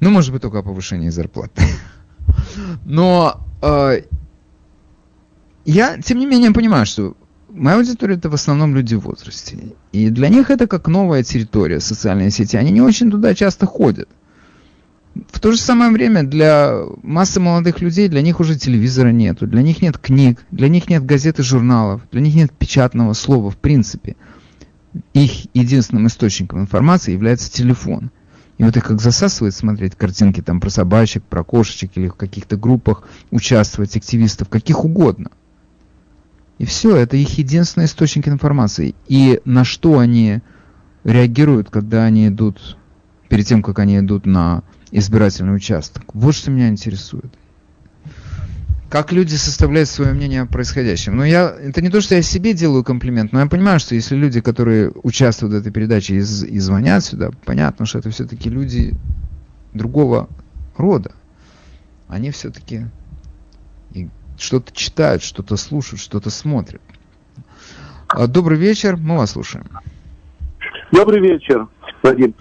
Ну, 0.00 0.08
может 0.08 0.32
быть, 0.32 0.40
только 0.40 0.60
о 0.60 0.62
повышении 0.62 1.10
зарплаты. 1.10 1.62
Но 2.86 3.46
э, 3.60 4.04
я, 5.66 5.98
тем 5.98 6.18
не 6.18 6.24
менее, 6.24 6.52
понимаю, 6.52 6.86
что 6.86 7.14
моя 7.50 7.76
аудитория 7.76 8.14
это 8.14 8.30
в 8.30 8.34
основном 8.34 8.74
люди 8.74 8.94
в 8.94 9.00
возрасте. 9.00 9.58
И 9.92 10.08
для 10.08 10.30
них 10.30 10.48
это 10.50 10.66
как 10.66 10.88
новая 10.88 11.22
территория 11.22 11.78
социальной 11.78 12.30
сети. 12.30 12.56
Они 12.56 12.70
не 12.70 12.80
очень 12.80 13.10
туда 13.10 13.34
часто 13.34 13.66
ходят. 13.66 14.08
В 15.30 15.40
то 15.40 15.52
же 15.52 15.58
самое 15.58 15.90
время 15.90 16.22
для 16.22 16.82
массы 17.02 17.40
молодых 17.40 17.80
людей, 17.80 18.08
для 18.08 18.22
них 18.22 18.40
уже 18.40 18.56
телевизора 18.56 19.08
нету, 19.08 19.46
для 19.46 19.62
них 19.62 19.82
нет 19.82 19.98
книг, 19.98 20.44
для 20.50 20.68
них 20.68 20.88
нет 20.88 21.04
газет 21.04 21.38
и 21.38 21.42
журналов, 21.42 22.02
для 22.12 22.20
них 22.20 22.34
нет 22.34 22.52
печатного 22.52 23.12
слова 23.14 23.50
в 23.50 23.56
принципе. 23.56 24.16
Их 25.14 25.46
единственным 25.54 26.06
источником 26.06 26.60
информации 26.60 27.12
является 27.12 27.50
телефон. 27.50 28.10
И 28.58 28.64
вот 28.64 28.76
их 28.76 28.84
как 28.84 29.00
засасывает 29.00 29.54
смотреть 29.54 29.94
картинки 29.94 30.40
там 30.40 30.60
про 30.60 30.70
собачек, 30.70 31.22
про 31.22 31.44
кошечек 31.44 31.92
или 31.94 32.08
в 32.08 32.14
каких-то 32.14 32.56
группах 32.56 33.04
участвовать, 33.30 33.96
активистов, 33.96 34.48
каких 34.48 34.84
угодно. 34.84 35.30
И 36.58 36.64
все, 36.64 36.96
это 36.96 37.16
их 37.16 37.38
единственный 37.38 37.84
источник 37.84 38.26
информации. 38.26 38.96
И 39.06 39.40
на 39.44 39.64
что 39.64 40.00
они 40.00 40.40
реагируют, 41.04 41.70
когда 41.70 42.04
они 42.04 42.28
идут, 42.28 42.76
перед 43.28 43.46
тем, 43.46 43.62
как 43.62 43.78
они 43.78 43.98
идут 43.98 44.26
на 44.26 44.64
избирательный 44.90 45.54
участок. 45.54 46.02
Вот 46.14 46.34
что 46.34 46.50
меня 46.50 46.68
интересует 46.68 47.32
как 48.88 49.12
люди 49.12 49.34
составляют 49.34 49.88
свое 49.88 50.12
мнение 50.12 50.42
о 50.42 50.46
происходящем. 50.46 51.16
Но 51.16 51.24
я, 51.24 51.54
это 51.60 51.82
не 51.82 51.90
то, 51.90 52.00
что 52.00 52.14
я 52.14 52.22
себе 52.22 52.54
делаю 52.54 52.84
комплимент, 52.84 53.32
но 53.32 53.40
я 53.40 53.46
понимаю, 53.46 53.80
что 53.80 53.94
если 53.94 54.16
люди, 54.16 54.40
которые 54.40 54.90
участвуют 55.02 55.54
в 55.54 55.58
этой 55.58 55.70
передаче 55.70 56.14
и, 56.14 56.18
и 56.18 56.58
звонят 56.58 57.04
сюда, 57.04 57.30
понятно, 57.44 57.84
что 57.84 57.98
это 57.98 58.10
все-таки 58.10 58.48
люди 58.48 58.94
другого 59.74 60.28
рода. 60.76 61.12
Они 62.08 62.30
все-таки 62.30 62.86
что-то 64.38 64.72
читают, 64.72 65.22
что-то 65.22 65.56
слушают, 65.56 66.00
что-то 66.00 66.30
смотрят. 66.30 66.80
А, 68.08 68.26
добрый 68.26 68.58
вечер, 68.58 68.96
мы 68.96 69.18
вас 69.18 69.32
слушаем. 69.32 69.66
Добрый 70.92 71.20
вечер, 71.20 71.66
Владимир. 72.02 72.34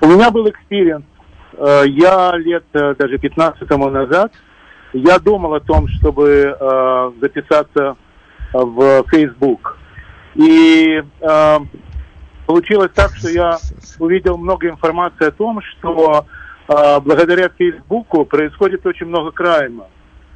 У 0.00 0.06
меня 0.06 0.30
был 0.30 0.48
experience. 0.48 1.04
А, 1.56 1.82
я 1.82 2.32
лет 2.36 2.64
э, 2.72 2.94
даже 2.98 3.18
15 3.18 3.66
тому 3.68 3.90
назад 3.90 4.32
я 4.92 5.18
думал 5.18 5.54
о 5.54 5.60
том, 5.60 5.88
чтобы 5.88 6.56
э, 6.58 7.10
записаться 7.20 7.96
в 8.52 9.04
Facebook. 9.10 9.76
И 10.34 11.02
э, 11.20 11.58
получилось 12.46 12.90
так, 12.94 13.14
что 13.16 13.28
я 13.28 13.58
увидел 13.98 14.38
много 14.38 14.68
информации 14.68 15.26
о 15.26 15.32
том, 15.32 15.60
что 15.62 16.24
э, 16.68 17.00
благодаря 17.00 17.50
Фейсбуку 17.50 18.24
происходит 18.24 18.86
очень 18.86 19.06
много 19.06 19.32
крайма. 19.32 19.88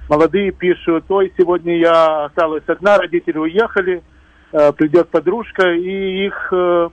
Молодые 0.08 0.50
пишут, 0.50 1.04
ой, 1.08 1.32
сегодня 1.38 1.78
я 1.78 2.24
осталась 2.24 2.64
одна, 2.66 2.98
родители 2.98 3.38
уехали, 3.38 4.02
э, 4.52 4.72
придет 4.72 5.08
подружка, 5.08 5.72
и 5.72 6.26
их 6.26 6.48
э, 6.52 6.88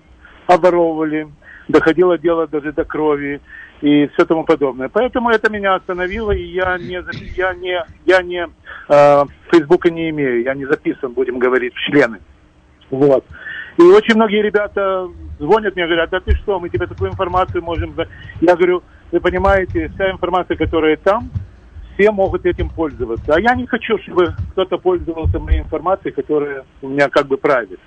оборовывали. 0.47 1.27
Доходило 1.69 2.17
дело 2.17 2.47
даже 2.47 2.73
до 2.73 2.83
крови 2.83 3.39
и 3.81 4.07
все 4.07 4.25
тому 4.25 4.43
подобное. 4.43 4.89
Поэтому 4.89 5.29
это 5.29 5.49
меня 5.51 5.75
остановило, 5.75 6.31
и 6.31 6.43
я 6.43 6.77
не, 6.77 7.01
я 7.37 7.53
не, 7.53 7.85
я 8.05 8.21
не, 8.21 8.47
э, 8.89 9.23
Фейсбука 9.51 9.89
не 9.89 10.09
имею, 10.09 10.43
я 10.43 10.53
не 10.55 10.65
записан, 10.65 11.13
будем 11.13 11.39
говорить, 11.39 11.73
в 11.73 11.79
члены. 11.79 12.19
Вот. 12.89 13.23
И 13.77 13.81
очень 13.83 14.15
многие 14.15 14.41
ребята 14.41 15.07
звонят 15.37 15.75
мне, 15.75 15.85
говорят, 15.85 16.09
да 16.09 16.19
ты 16.19 16.35
что, 16.35 16.59
мы 16.59 16.69
тебе 16.69 16.87
такую 16.87 17.11
информацию 17.11 17.63
можем... 17.63 17.93
Я 18.41 18.55
говорю, 18.55 18.83
вы 19.11 19.19
понимаете, 19.19 19.89
вся 19.95 20.11
информация, 20.11 20.57
которая 20.57 20.97
там, 20.97 21.29
все 21.93 22.11
могут 22.11 22.45
этим 22.45 22.69
пользоваться. 22.69 23.33
А 23.33 23.39
я 23.39 23.53
не 23.55 23.67
хочу, 23.67 23.97
чтобы 23.99 24.33
кто-то 24.51 24.77
пользовался 24.77 25.39
моей 25.39 25.61
информацией, 25.61 26.13
которая 26.13 26.65
у 26.81 26.89
меня 26.89 27.09
как 27.09 27.27
бы 27.27 27.37
правит. 27.37 27.79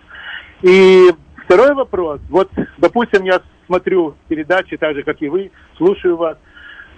И 0.63 1.11
второй 1.45 1.75
вопрос. 1.75 2.21
Вот, 2.31 2.51
допустим, 2.79 3.25
я 3.25 3.41
смотрю 3.73 4.15
передачи, 4.29 4.77
так 4.77 4.95
же, 4.95 5.03
как 5.03 5.23
и 5.23 5.29
вы, 5.29 5.51
слушаю 5.79 6.17
вас. 6.17 6.37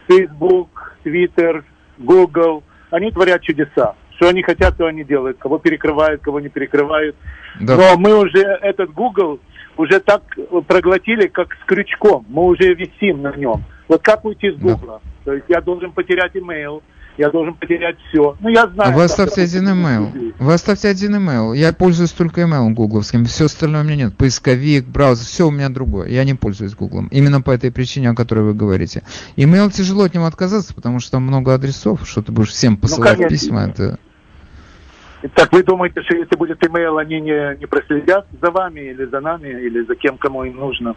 Facebook, 0.08 0.96
Twitter, 1.04 1.62
Google. 1.98 2.64
Они 2.90 3.10
творят 3.12 3.42
чудеса. 3.42 3.94
Что 4.16 4.28
они 4.28 4.42
хотят, 4.42 4.76
то 4.76 4.86
они 4.86 5.04
делают. 5.04 5.38
Кого 5.38 5.58
перекрывают, 5.58 6.20
кого 6.20 6.40
не 6.40 6.48
перекрывают. 6.48 7.16
Да. 7.60 7.76
Но 7.76 7.96
мы 7.96 8.18
уже 8.18 8.40
этот 8.40 8.92
Google 8.92 9.38
уже 9.76 10.00
так 10.00 10.22
проглотили, 10.66 11.28
как 11.28 11.54
с 11.54 11.64
крючком. 11.64 12.26
Мы 12.28 12.42
уже 12.42 12.74
висим 12.74 13.22
на 13.22 13.34
нем. 13.36 13.62
Вот 13.88 14.02
как 14.02 14.24
уйти 14.24 14.50
с 14.50 14.56
Google? 14.56 14.86
Да. 14.86 15.00
То 15.24 15.32
есть 15.34 15.46
я 15.48 15.60
должен 15.60 15.92
потерять 15.92 16.36
имейл, 16.36 16.82
я 17.16 17.30
должен 17.30 17.54
потерять 17.54 17.96
все. 18.08 18.36
Ну, 18.40 18.48
я 18.48 18.66
знаю. 18.66 18.94
Вы 18.94 19.04
оставьте 19.04 19.42
один 19.42 19.68
email. 19.68 20.34
Вы 20.38 20.52
оставьте 20.52 20.88
один 20.88 21.14
email. 21.16 21.56
Я 21.56 21.72
пользуюсь 21.72 22.12
только 22.12 22.42
email 22.42 22.70
гугловским. 22.70 23.24
Все 23.24 23.44
остальное 23.46 23.82
у 23.82 23.84
меня 23.84 23.96
нет. 23.96 24.16
Поисковик, 24.16 24.86
браузер, 24.86 25.24
все 25.24 25.46
у 25.46 25.50
меня 25.50 25.68
другое. 25.68 26.08
Я 26.08 26.24
не 26.24 26.34
пользуюсь 26.34 26.74
гуглом. 26.74 27.08
Именно 27.08 27.40
по 27.40 27.52
этой 27.52 27.70
причине, 27.70 28.10
о 28.10 28.14
которой 28.14 28.40
вы 28.40 28.54
говорите. 28.54 29.02
Email 29.36 29.70
тяжело 29.70 30.04
от 30.04 30.14
него 30.14 30.26
отказаться, 30.26 30.74
потому 30.74 31.00
что 31.00 31.12
там 31.12 31.22
много 31.22 31.54
адресов, 31.54 32.00
что 32.08 32.22
ты 32.22 32.32
будешь 32.32 32.50
всем 32.50 32.72
ну, 32.72 32.78
посылать 32.78 33.18
ну, 33.18 33.28
письма. 33.28 33.68
Это... 33.68 33.98
Так 35.34 35.52
вы 35.52 35.62
думаете, 35.62 36.02
что 36.02 36.16
если 36.16 36.36
будет 36.36 36.62
email, 36.62 37.00
они 37.00 37.20
не, 37.20 37.58
не 37.58 37.66
проследят 37.66 38.26
за 38.42 38.50
вами 38.50 38.80
или 38.80 39.06
за 39.06 39.20
нами, 39.20 39.48
или 39.48 39.84
за 39.86 39.94
кем, 39.94 40.18
кому 40.18 40.44
им 40.44 40.56
нужно? 40.56 40.96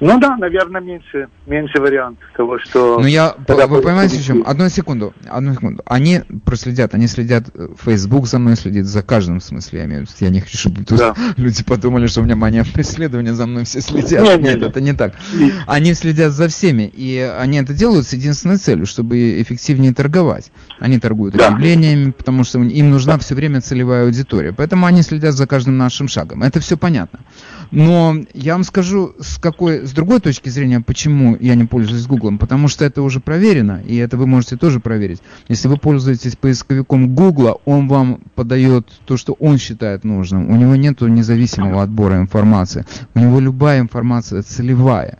Ну 0.00 0.20
да, 0.20 0.36
наверное, 0.36 0.80
меньше, 0.80 1.28
меньше 1.46 1.80
вариант 1.80 2.18
того, 2.36 2.58
что... 2.60 3.00
Ну 3.00 3.06
я, 3.06 3.34
вы 3.48 3.82
понимаете, 3.82 4.18
в 4.18 4.24
чем? 4.24 4.44
Одну 4.46 4.68
секунду, 4.68 5.12
одну 5.28 5.54
секунду. 5.54 5.82
Они 5.86 6.20
проследят, 6.44 6.94
они 6.94 7.08
следят, 7.08 7.44
э, 7.54 7.68
Facebook 7.84 8.26
за 8.28 8.38
мной 8.38 8.54
следит, 8.54 8.86
за 8.86 9.02
каждым 9.02 9.40
смысле, 9.40 9.80
я 9.80 9.84
имею 9.86 10.06
в 10.06 10.10
виду. 10.10 10.16
Я 10.20 10.30
не 10.30 10.40
хочу, 10.40 10.56
чтобы 10.56 10.82
да. 10.88 11.14
люди 11.36 11.64
подумали, 11.64 12.06
что 12.06 12.20
у 12.20 12.24
меня 12.24 12.36
мания 12.36 12.64
преследования, 12.74 13.34
за 13.34 13.46
мной 13.46 13.64
все 13.64 13.80
следят. 13.80 14.22
Нет, 14.22 14.40
нет, 14.40 14.54
нет, 14.60 14.70
это 14.70 14.80
не 14.80 14.92
так. 14.92 15.14
Они 15.66 15.94
следят 15.94 16.32
за 16.32 16.48
всеми, 16.48 16.84
и 16.94 17.18
они 17.18 17.58
это 17.58 17.74
делают 17.74 18.06
с 18.06 18.12
единственной 18.12 18.58
целью, 18.58 18.86
чтобы 18.86 19.42
эффективнее 19.42 19.92
торговать. 19.92 20.52
Они 20.78 21.00
торгуют 21.00 21.34
да. 21.34 21.48
объявлениями, 21.48 22.12
потому 22.12 22.44
что 22.44 22.60
им 22.60 22.90
нужна 22.90 23.18
все 23.18 23.34
время 23.34 23.60
целевая 23.60 24.04
аудитория. 24.04 24.52
Поэтому 24.52 24.86
они 24.86 25.02
следят 25.02 25.34
за 25.34 25.48
каждым 25.48 25.76
нашим 25.76 26.06
шагом. 26.06 26.44
Это 26.44 26.60
все 26.60 26.76
понятно. 26.76 27.18
Но 27.70 28.16
я 28.34 28.54
вам 28.54 28.64
скажу, 28.64 29.14
с 29.20 29.38
какой, 29.38 29.86
с 29.86 29.92
другой 29.92 30.20
точки 30.20 30.48
зрения, 30.48 30.80
почему 30.80 31.36
я 31.38 31.54
не 31.54 31.64
пользуюсь 31.64 32.06
Гуглом. 32.06 32.38
Потому 32.38 32.68
что 32.68 32.84
это 32.84 33.02
уже 33.02 33.20
проверено, 33.20 33.82
и 33.86 33.96
это 33.96 34.16
вы 34.16 34.26
можете 34.26 34.56
тоже 34.56 34.80
проверить. 34.80 35.20
Если 35.48 35.68
вы 35.68 35.76
пользуетесь 35.76 36.36
поисковиком 36.36 37.14
Гугла, 37.14 37.58
он 37.64 37.88
вам 37.88 38.20
подает 38.34 38.88
то, 39.04 39.16
что 39.16 39.34
он 39.34 39.58
считает 39.58 40.04
нужным. 40.04 40.50
У 40.50 40.56
него 40.56 40.76
нет 40.76 41.00
независимого 41.00 41.82
отбора 41.82 42.16
информации. 42.16 42.86
У 43.14 43.20
него 43.20 43.40
любая 43.40 43.80
информация 43.80 44.42
целевая. 44.42 45.18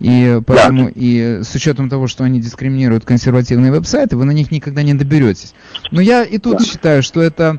И 0.00 0.40
поэтому, 0.46 0.86
да. 0.86 0.92
и 0.94 1.40
с 1.42 1.54
учетом 1.54 1.90
того, 1.90 2.06
что 2.06 2.24
они 2.24 2.40
дискриминируют 2.40 3.04
консервативные 3.04 3.70
веб-сайты, 3.70 4.16
вы 4.16 4.24
на 4.24 4.30
них 4.30 4.50
никогда 4.50 4.82
не 4.82 4.94
доберетесь. 4.94 5.52
Но 5.90 6.00
я 6.00 6.24
и 6.24 6.38
тут 6.38 6.58
да. 6.58 6.64
считаю, 6.64 7.02
что 7.02 7.20
это 7.20 7.58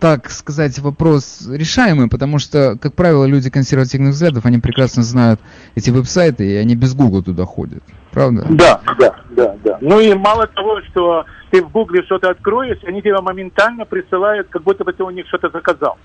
так 0.00 0.30
сказать, 0.30 0.78
вопрос 0.78 1.46
решаемый, 1.48 2.08
потому 2.08 2.38
что, 2.38 2.78
как 2.80 2.94
правило, 2.94 3.24
люди 3.24 3.50
консервативных 3.50 4.12
взглядов, 4.14 4.46
они 4.46 4.58
прекрасно 4.58 5.02
знают 5.02 5.40
эти 5.74 5.90
веб-сайты, 5.90 6.48
и 6.48 6.56
они 6.56 6.76
без 6.76 6.94
Гугла 6.94 7.22
туда 7.22 7.44
ходят. 7.44 7.82
Правда? 8.12 8.46
Да, 8.50 8.80
да, 8.98 9.16
да, 9.30 9.56
да. 9.64 9.78
Ну 9.80 10.00
и 10.00 10.14
мало 10.14 10.46
того, 10.46 10.80
что 10.82 11.24
ты 11.50 11.62
в 11.62 11.70
Гугле 11.70 12.02
что-то 12.04 12.30
откроешь, 12.30 12.78
они 12.86 13.00
тебе 13.02 13.20
моментально 13.20 13.84
присылают, 13.84 14.48
как 14.50 14.62
будто 14.62 14.84
бы 14.84 14.92
ты 14.92 15.02
у 15.02 15.10
них 15.10 15.26
что-то 15.28 15.50
заказал. 15.50 15.98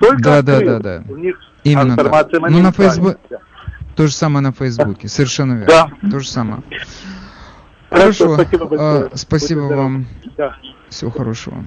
Только 0.00 0.22
да, 0.22 0.42
да, 0.42 0.60
да, 0.60 0.78
да. 0.78 1.02
У 1.08 1.16
них 1.16 1.38
Именно 1.64 1.92
информация 1.92 2.40
так. 2.40 2.50
Ну, 2.50 2.58
на 2.60 2.72
Facebook... 2.72 3.18
То 3.94 4.06
же 4.06 4.14
самое 4.14 4.42
на 4.42 4.52
Фейсбуке, 4.52 5.06
совершенно 5.06 5.52
верно. 5.52 5.66
Да. 6.00 6.08
То 6.10 6.18
же 6.18 6.28
самое. 6.28 6.62
Хорошо, 7.90 8.36
Хорошо 8.36 8.44
спасибо, 8.44 8.68
а, 8.78 9.10
спасибо 9.12 9.60
вам. 9.60 10.06
Да. 10.38 10.56
Всего 10.88 11.10
хорошего. 11.10 11.64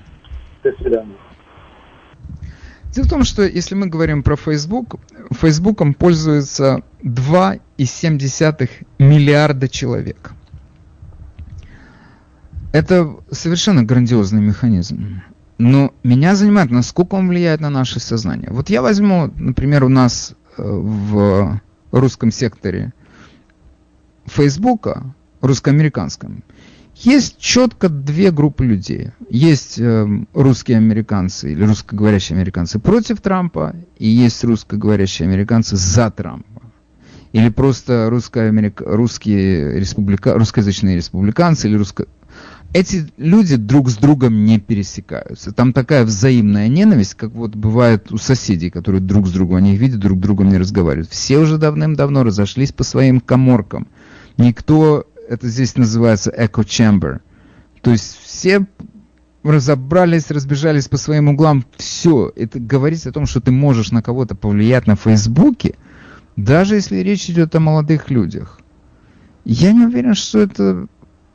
До 0.63 0.71
свидания. 0.71 1.13
Дело 2.95 3.07
в 3.07 3.09
том, 3.09 3.23
что 3.25 3.43
если 3.43 3.75
мы 3.75 3.87
говорим 3.87 4.23
про 4.23 4.37
Facebook, 4.37 4.95
Фейсбуком 5.31 5.93
пользуется 5.93 6.81
2,7 7.03 8.69
миллиарда 8.99 9.67
человек. 9.67 10.31
Это 12.71 13.17
совершенно 13.31 13.83
грандиозный 13.83 14.41
механизм. 14.41 15.21
Но 15.57 15.93
меня 16.03 16.35
занимает, 16.35 16.71
насколько 16.71 17.15
он 17.15 17.27
влияет 17.27 17.59
на 17.59 17.69
наше 17.69 17.99
сознание. 17.99 18.49
Вот 18.49 18.69
я 18.69 18.81
возьму, 18.81 19.29
например, 19.35 19.83
у 19.83 19.89
нас 19.89 20.33
э, 20.57 20.63
в 20.63 21.59
русском 21.91 22.31
секторе 22.31 22.93
Фейсбука, 24.25 25.13
русско-американском, 25.41 26.45
есть 26.95 27.37
четко 27.39 27.89
две 27.89 28.31
группы 28.31 28.65
людей. 28.65 29.11
Есть 29.29 29.79
э, 29.79 30.07
русские 30.33 30.77
американцы 30.77 31.51
или 31.51 31.63
русскоговорящие 31.63 32.37
американцы 32.37 32.79
против 32.79 33.21
Трампа, 33.21 33.75
и 33.97 34.07
есть 34.07 34.43
русскоговорящие 34.43 35.27
американцы 35.27 35.75
за 35.75 36.09
Трампа. 36.09 36.61
Или 37.33 37.49
просто 37.49 38.07
русско-америк... 38.09 38.81
русские 38.85 39.77
республика... 39.77 40.35
русскоязычные 40.35 40.95
республиканцы 40.95 41.67
или 41.67 41.75
русско... 41.75 42.05
Эти 42.71 43.05
люди 43.17 43.57
друг 43.57 43.89
с 43.89 43.97
другом 43.97 44.45
не 44.45 44.59
пересекаются. 44.59 45.51
Там 45.51 45.73
такая 45.73 46.05
взаимная 46.05 46.69
ненависть, 46.69 47.15
как 47.15 47.31
вот 47.31 47.55
бывает 47.55 48.11
у 48.11 48.17
соседей, 48.17 48.69
которые 48.69 49.01
друг 49.01 49.27
с 49.27 49.31
другом, 49.31 49.65
их 49.65 49.79
видят, 49.79 49.99
друг 49.99 50.19
с 50.19 50.21
другом 50.21 50.49
не 50.49 50.57
разговаривают. 50.57 51.09
Все 51.09 51.37
уже 51.37 51.57
давным-давно 51.57 52.23
разошлись 52.23 52.71
по 52.71 52.83
своим 52.83 53.19
коморкам. 53.19 53.87
Никто 54.37 55.05
это 55.27 55.47
здесь 55.47 55.75
называется 55.75 56.31
echo 56.31 56.63
chamber. 56.63 57.21
То 57.81 57.91
есть 57.91 58.17
все 58.23 58.65
разобрались, 59.43 60.31
разбежались 60.31 60.87
по 60.87 60.97
своим 60.97 61.29
углам, 61.29 61.65
все. 61.77 62.31
Это 62.35 62.59
говорить 62.59 63.05
о 63.05 63.11
том, 63.11 63.25
что 63.25 63.41
ты 63.41 63.51
можешь 63.51 63.91
на 63.91 64.01
кого-то 64.01 64.35
повлиять 64.35 64.87
на 64.87 64.95
Фейсбуке, 64.95 65.75
даже 66.35 66.75
если 66.75 66.97
речь 66.97 67.29
идет 67.29 67.55
о 67.55 67.59
молодых 67.59 68.09
людях. 68.09 68.59
Я 69.43 69.71
не 69.71 69.85
уверен, 69.85 70.15
что 70.15 70.39
это 70.39 70.87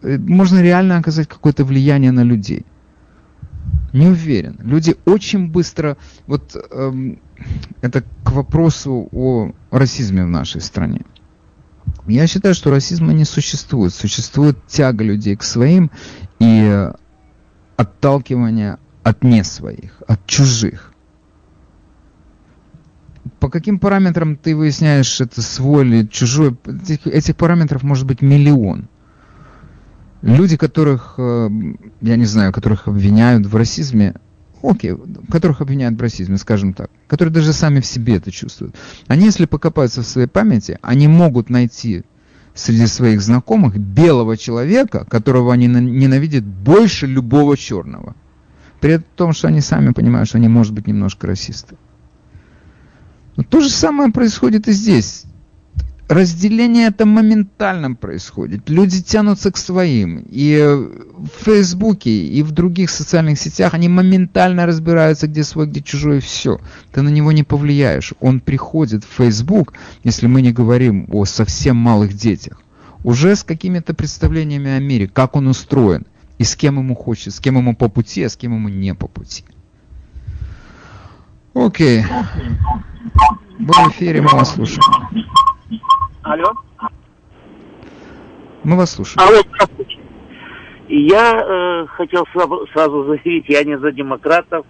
э, 0.03 0.19
можно 0.19 0.61
реально 0.61 0.99
оказать 0.99 1.29
какое-то 1.29 1.65
влияние 1.65 2.11
на 2.11 2.25
людей. 2.25 2.67
Не 3.93 4.09
уверен. 4.09 4.57
Люди 4.61 4.97
очень 5.05 5.49
быстро... 5.49 5.97
Вот 6.27 6.57
эм, 6.71 7.21
это 7.81 8.03
к 8.25 8.33
вопросу 8.33 9.09
о 9.13 9.53
расизме 9.71 10.25
в 10.25 10.29
нашей 10.29 10.61
стране. 10.61 11.03
Я 12.07 12.27
считаю, 12.27 12.55
что 12.55 12.71
расизма 12.71 13.13
не 13.13 13.25
существует. 13.25 13.95
Существует 13.95 14.59
тяга 14.67 15.05
людей 15.05 15.37
к 15.37 15.43
своим 15.43 15.91
и 16.39 16.91
отталкивание 17.77 18.79
от 19.03 19.25
не 19.25 19.45
своих, 19.45 20.03
от 20.07 20.25
чужих. 20.27 20.93
По 23.39 23.49
каким 23.49 23.79
параметрам 23.79 24.37
ты 24.37 24.55
выясняешь, 24.55 25.21
это 25.21 25.43
свой 25.43 25.87
или 25.87 26.07
чужой? 26.07 26.57
Этих, 26.65 27.07
этих 27.07 27.37
параметров 27.37 27.83
может 27.83 28.07
быть 28.07 28.23
миллион. 28.23 28.89
Люди, 30.23 30.57
которых, 30.59 31.15
э, 31.17 31.49
я 32.03 32.17
не 32.17 32.27
знаю, 32.27 32.53
которых 32.53 32.89
обвиняют 32.89 33.47
в 33.47 33.57
расизме, 33.57 34.15
окей, 34.63 34.95
которых 35.31 35.61
обвиняют 35.61 35.99
в 35.99 36.01
расизме, 36.01 36.37
скажем 36.37 36.73
так, 36.75 36.91
которые 37.07 37.33
даже 37.33 37.53
сами 37.53 37.81
в 37.81 37.87
себе 37.87 38.17
это 38.17 38.31
чувствуют, 38.31 38.77
они, 39.07 39.27
если 39.27 39.47
покопаются 39.47 40.03
в 40.03 40.07
своей 40.07 40.29
памяти, 40.29 40.79
они 40.83 41.09
могут 41.09 41.51
найти 41.51 42.05
среди 42.55 42.87
своих 42.87 43.23
знакомых 43.23 43.79
белого 43.79 44.37
человека, 44.37 45.05
которого 45.05 45.53
они 45.53 45.67
ненавидят 45.67 46.45
больше 46.45 47.07
любого 47.07 47.57
черного. 47.57 48.15
При 48.81 48.99
том, 49.17 49.33
что 49.33 49.49
они 49.49 49.61
сами 49.61 49.93
понимают, 49.93 50.29
что 50.29 50.39
они, 50.39 50.49
может 50.49 50.73
быть, 50.73 50.87
немножко 50.87 51.27
расисты. 51.27 51.77
Но 53.37 53.43
то 53.43 53.61
же 53.61 53.71
самое 53.71 54.11
происходит 54.11 54.69
и 54.69 54.73
здесь 54.73 55.25
разделение 56.11 56.89
это 56.89 57.07
моментально 57.07 57.95
происходит. 57.95 58.69
Люди 58.69 59.01
тянутся 59.01 59.53
к 59.53 59.57
своим. 59.57 60.25
И 60.29 60.59
в 60.59 61.45
Фейсбуке, 61.45 62.11
и 62.11 62.43
в 62.43 62.51
других 62.51 62.91
социальных 62.91 63.39
сетях 63.39 63.75
они 63.75 63.89
моментально 63.89 64.67
разбираются, 64.67 65.29
где 65.29 65.45
свой, 65.45 65.69
где 65.69 65.81
чужой, 65.81 66.19
и 66.19 66.21
все. 66.21 66.61
Ты 66.91 67.03
на 67.03 67.11
него 67.11 67.31
не 67.31 67.45
повлияешь. 67.45 68.13
Он 68.19 68.41
приходит 68.41 69.05
в 69.05 69.17
Фейсбук, 69.19 69.73
если 70.03 70.27
мы 70.27 70.43
не 70.43 70.53
говорим 70.53 71.07
о 71.13 71.25
совсем 71.27 71.77
малых 71.77 72.13
детях, 72.15 72.61
уже 73.05 73.37
с 73.37 73.45
какими-то 73.45 73.95
представлениями 73.95 74.73
о 74.73 74.81
мире, 74.81 75.07
как 75.07 75.37
он 75.37 75.47
устроен, 75.47 76.07
и 76.39 76.45
с 76.45 76.57
кем 76.57 76.79
ему 76.79 76.97
хочет, 76.97 77.35
с 77.35 77.39
кем 77.39 77.57
ему 77.57 77.77
по 77.77 77.89
пути, 77.89 78.25
а 78.25 78.29
с 78.29 78.37
кем 78.37 78.55
ему 78.55 78.69
не 78.69 78.95
по 78.95 79.07
пути. 79.07 79.45
Окей. 81.55 82.05
Вы 83.61 83.73
в 83.73 83.91
эфире, 83.91 84.23
мы 84.23 84.31
вас 84.31 84.55
слушаем. 84.55 84.83
Алло. 86.23 86.53
Мы 88.65 88.77
вас 88.77 88.93
слушаем. 88.93 89.27
Алло, 89.27 89.43
здравствуйте. 89.49 89.99
Я 90.89 91.41
э, 91.41 91.87
хотел 91.87 92.27
сразу, 92.73 93.05
заявить, 93.07 93.45
я 93.49 93.63
не 93.65 93.79
за 93.79 93.93
демократов 93.93 94.67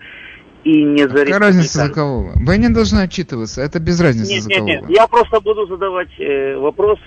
и 0.65 0.85
не 0.85 1.09
за 1.09 1.25
Какая 1.25 1.39
разница 1.39 1.87
за 1.87 1.93
кого 1.93 2.25
вы? 2.25 2.33
Вы 2.45 2.59
не 2.59 2.69
должны 2.69 3.01
отчитываться, 3.01 3.63
это 3.63 3.81
без 3.81 4.01
разницы 4.01 4.35
Нет, 4.35 4.43
за 4.43 4.49
нет, 4.51 4.59
кого 4.59 4.69
нет. 4.69 4.85
Я 4.91 5.07
просто 5.07 5.41
буду 5.41 5.67
задавать 5.67 6.11
э, 6.19 6.57
вопрос, 6.57 6.99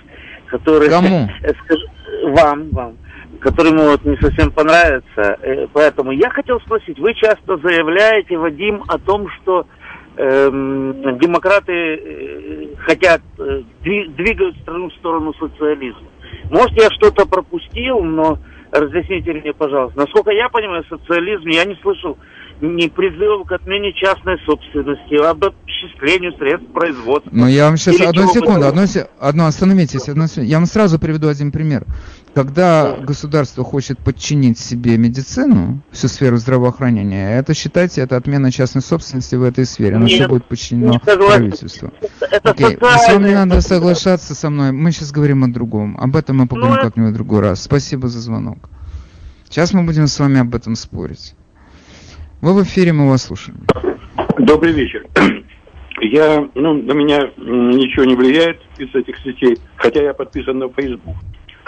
который... 0.46 0.88
Кому? 0.88 1.30
э, 1.42 1.52
скажу- 1.64 1.86
вам, 2.32 2.70
вам, 2.70 2.96
который 3.40 3.70
ему 3.70 3.84
вот 3.84 4.04
не 4.04 4.16
совсем 4.16 4.50
понравится. 4.50 5.38
Э, 5.42 5.68
поэтому 5.72 6.10
я 6.10 6.28
хотел 6.30 6.60
спросить, 6.60 6.98
вы 6.98 7.14
часто 7.14 7.56
заявляете, 7.58 8.36
Вадим, 8.36 8.82
о 8.88 8.98
том, 8.98 9.28
что 9.30 9.66
эм, 10.16 11.18
демократы 11.18 11.72
э, 11.72 12.66
хотят, 12.78 13.22
э, 13.38 13.62
дви- 13.84 14.08
двигают 14.14 14.56
страну 14.58 14.90
в 14.90 14.94
сторону 14.94 15.34
социализма. 15.34 16.08
Может, 16.50 16.72
я 16.80 16.88
что-то 16.90 17.26
пропустил, 17.26 18.02
но 18.02 18.38
разъясните 18.70 19.32
мне, 19.32 19.52
пожалуйста. 19.52 19.98
Насколько 19.98 20.30
я 20.32 20.48
понимаю, 20.48 20.84
социализм, 20.88 21.48
я 21.48 21.64
не 21.64 21.74
слышал 21.76 22.18
ни 22.64 22.88
призывов 22.88 23.46
к 23.46 23.52
отмене 23.52 23.92
частной 23.92 24.38
собственности, 24.44 25.14
об 25.14 25.44
обчислению 25.44 26.32
средств 26.38 26.70
производства. 26.72 27.30
Но 27.32 27.48
я 27.48 27.66
вам 27.66 27.76
сейчас 27.76 27.96
Или 27.96 28.04
одну 28.04 28.28
секунду, 28.32 28.66
одну, 28.66 28.82
одну 29.20 29.44
остановитесь, 29.44 30.08
одну 30.08 30.26
секунду. 30.26 30.48
Я 30.48 30.56
вам 30.58 30.66
сразу 30.66 30.98
приведу 30.98 31.28
один 31.28 31.52
пример. 31.52 31.84
Когда 32.34 32.96
государство 32.96 33.62
хочет 33.62 33.98
подчинить 33.98 34.58
себе 34.58 34.96
медицину, 34.96 35.82
всю 35.92 36.08
сферу 36.08 36.36
здравоохранения, 36.36 37.38
это 37.38 37.54
считайте, 37.54 38.00
это 38.00 38.16
отмена 38.16 38.50
частной 38.50 38.82
собственности 38.82 39.36
в 39.36 39.44
этой 39.44 39.64
сфере. 39.66 39.96
Оно 39.96 40.06
все 40.06 40.20
Нет, 40.20 40.28
будет 40.30 40.44
подчинено 40.46 40.92
не 40.92 40.98
правительству. 40.98 41.92
Это 42.20 42.50
Окей, 42.50 42.76
с 42.76 43.12
вами 43.12 43.28
не 43.28 43.34
надо 43.34 43.60
соглашаться 43.60 44.34
со 44.34 44.50
мной. 44.50 44.72
Мы 44.72 44.90
сейчас 44.90 45.12
говорим 45.12 45.44
о 45.44 45.48
другом. 45.48 45.96
Об 45.98 46.16
этом 46.16 46.38
мы 46.38 46.48
поговорим 46.48 46.76
Ну, 46.76 46.82
как-нибудь 46.82 47.12
в 47.12 47.14
другой 47.14 47.40
раз. 47.40 47.62
Спасибо 47.62 48.08
за 48.08 48.20
звонок. 48.20 48.68
Сейчас 49.48 49.72
мы 49.72 49.84
будем 49.84 50.08
с 50.08 50.18
вами 50.18 50.40
об 50.40 50.52
этом 50.56 50.74
спорить. 50.74 51.34
Вы 52.44 52.52
в 52.52 52.62
эфире, 52.62 52.92
мы 52.92 53.08
вас 53.08 53.22
слушаем. 53.22 53.60
Добрый 54.38 54.74
вечер. 54.74 55.06
Я, 56.02 56.46
ну, 56.54 56.74
на 56.74 56.92
меня 56.92 57.30
ничего 57.38 58.04
не 58.04 58.14
влияет 58.14 58.60
из 58.76 58.94
этих 58.94 59.16
сетей, 59.20 59.56
хотя 59.76 60.02
я 60.02 60.12
подписан 60.12 60.58
на 60.58 60.68
Facebook. 60.68 61.16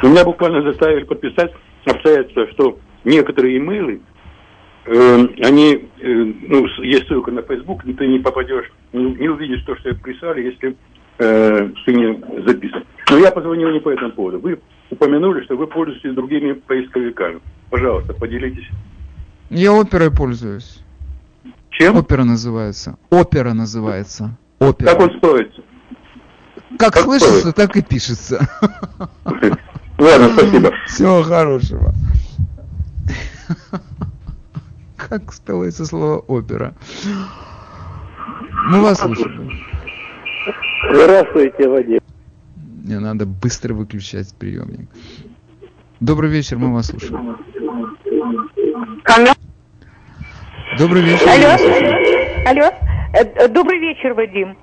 Но 0.03 0.11
меня 0.11 0.25
буквально 0.25 0.61
заставили 0.61 1.05
подписать 1.05 1.51
обстоятельства, 1.87 2.47
что 2.49 2.79
некоторые 3.05 3.57
имейлы, 3.57 4.03
э, 4.85 5.27
они, 5.43 5.89
э, 5.99 6.25
ну, 6.47 6.67
есть 6.83 7.07
ссылка 7.09 7.31
на 7.31 7.41
Facebook, 7.41 7.83
но 7.87 7.95
ты 7.95 8.07
не 8.07 8.19
попадешь, 8.19 8.71
не, 8.93 9.15
не 9.15 9.31
увидишь 9.31 9.65
то, 9.65 9.75
что 9.77 9.95
прислали, 9.95 10.43
если 10.43 10.77
э, 11.21 11.71
ты 11.87 11.95
не 11.95 12.43
записан. 12.47 12.85
Но 13.11 13.17
я 13.17 13.31
позвонил 13.31 13.71
не 13.71 13.81
по 13.81 13.89
этому 13.89 14.12
поводу. 14.12 14.41
Вы 14.41 14.59
упомянули, 14.91 15.43
что 15.45 15.57
вы 15.57 15.69
пользуетесь 15.69 16.12
другими 16.12 16.53
поисковиками. 16.53 17.41
Пожалуйста, 17.71 18.12
поделитесь. 18.12 18.69
Я 19.50 19.72
оперой 19.72 20.11
пользуюсь. 20.11 20.80
Чем? 21.70 21.96
Опера 21.96 22.24
называется. 22.24 22.96
Опера 23.11 23.52
называется. 23.52 24.37
Опера. 24.59 24.90
Как 24.90 25.00
он 25.00 25.18
стоит? 25.18 25.54
Как 26.78 26.94
как 26.94 27.04
слышится, 27.04 27.40
стоит? 27.40 27.54
так 27.54 27.76
и 27.76 27.82
пишется. 27.82 28.48
Ладно, 29.98 30.30
спасибо. 30.35 30.72
Всего 30.87 31.22
хорошего. 31.22 31.94
Как 34.96 35.32
спелается 35.32 35.87
слово 35.87 36.18
опера? 36.18 36.74
Мы 38.68 38.82
вас 38.82 38.98
слушаем. 38.98 39.50
Здравствуйте, 40.92 41.68
Вадим. 41.68 42.00
Мне 42.85 42.98
надо 42.98 43.26
быстро 43.26 43.74
выключать 43.74 44.35
приемник. 44.35 44.88
Добрый 46.00 46.30
вечер, 46.30 46.59
мы 46.59 46.72
вас 46.72 46.87
слушаем. 46.87 47.37
Алло. 49.07 49.33
Добрый 50.79 51.03
вечер. 51.03 51.29
Алло, 51.29 52.62
алло, 52.62 52.71
Э, 53.12 53.25
э, 53.25 53.49
добрый 53.49 53.79
вечер, 53.79 54.12
Вадим. 54.14 54.57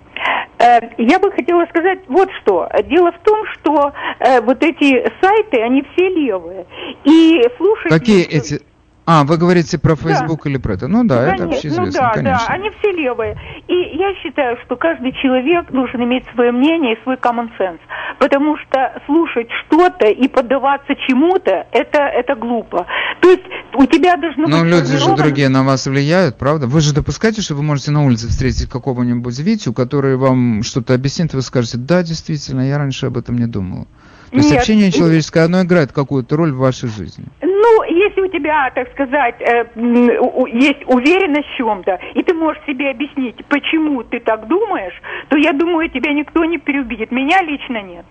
Э, 0.60 0.80
Я 0.98 1.18
бы 1.18 1.32
хотела 1.32 1.66
сказать 1.68 2.00
вот 2.08 2.30
что. 2.42 2.70
Дело 2.86 3.12
в 3.12 3.20
том, 3.24 3.46
что 3.54 3.92
э, 4.20 4.42
вот 4.42 4.62
эти 4.64 5.04
сайты, 5.22 5.62
они 5.62 5.84
все 5.94 6.10
левые. 6.10 6.66
И 7.04 7.42
слушать... 7.58 7.90
Какие 7.90 8.24
эти... 8.26 8.62
А, 9.06 9.26
вы 9.26 9.38
говорите 9.38 9.78
про 9.78 9.96
Facebook 9.96 10.46
или 10.48 10.58
про 10.58 10.76
это? 10.76 10.88
Ну 10.88 11.04
да, 11.04 11.24
это 11.24 11.44
Конечно, 11.44 11.46
общеизвестно, 11.46 11.86
ну 11.86 11.92
да, 11.92 12.12
конечно. 12.14 12.46
да, 12.48 12.54
они 12.54 12.70
все 12.80 12.92
левые. 12.92 13.38
И 13.68 13.74
я 13.98 14.14
считаю, 14.22 14.58
что 14.66 14.78
каждый 14.78 15.12
человек 15.22 15.70
должен 15.72 16.04
иметь 16.04 16.24
свое 16.34 16.54
мнение 16.54 16.96
и 16.96 17.04
свой 17.04 17.16
common 17.16 17.50
sense. 17.60 17.80
Потому 18.20 18.56
что 18.58 19.02
слушать 19.06 19.48
что-то 19.66 20.08
и 20.08 20.28
поддаваться 20.30 20.96
чему-то, 20.96 21.68
это, 21.72 21.98
это 21.98 22.36
глупо. 22.36 22.86
То 23.20 23.30
есть 23.30 23.44
у 23.74 23.86
тебя 23.86 24.16
должно 24.16 24.48
Но 24.48 24.62
быть 24.62 24.72
люди 24.72 24.98
же 24.98 25.16
другие 25.16 25.50
на 25.50 25.64
вас 25.64 25.86
влияют, 25.86 26.38
правда? 26.38 26.68
Вы 26.68 26.80
же 26.80 26.94
допускаете, 26.94 27.42
что 27.42 27.56
вы 27.56 27.64
можете 27.64 27.92
на 27.92 28.06
улице 28.06 28.30
встретить 28.30 28.70
какого-нибудь 28.70 29.38
Витю, 29.40 29.74
который 29.74 30.16
вам 30.16 30.64
что-то 30.64 30.94
объяснит, 30.94 31.34
и 31.34 31.36
вы 31.36 31.42
скажете, 31.42 31.78
да, 31.78 32.04
действительно, 32.04 32.62
я 32.62 32.78
раньше 32.78 33.08
об 33.08 33.18
этом 33.18 33.38
не 33.38 33.48
думал. 33.48 33.88
То 34.34 34.38
есть 34.38 34.50
Нет. 34.50 34.62
общение 34.62 34.92
человеческое, 34.92 35.46
оно 35.46 35.62
играет 35.62 35.92
какую-то 35.92 36.36
роль 36.36 36.52
в 36.54 36.58
вашей 36.58 36.90
жизни. 36.90 37.26
Ну, 37.44 37.84
если 37.84 38.22
у 38.22 38.28
тебя, 38.30 38.72
так 38.74 38.92
сказать, 38.94 39.40
э, 39.42 39.66
есть 39.76 40.82
уверенность 40.88 41.48
в 41.50 41.56
чем-то, 41.56 42.00
и 42.16 42.24
ты 42.24 42.34
можешь 42.34 42.64
себе 42.66 42.90
объяснить, 42.90 43.46
почему 43.46 44.04
ты 44.04 44.20
так 44.20 44.48
думаешь, 44.48 45.00
то 45.30 45.38
я 45.38 45.54
думаю, 45.54 45.88
тебя 45.92 46.12
никто 46.14 46.44
не 46.46 46.58
переубедит. 46.58 47.12
Меня 47.12 47.44
лично 47.44 47.84
нет. 47.84 48.06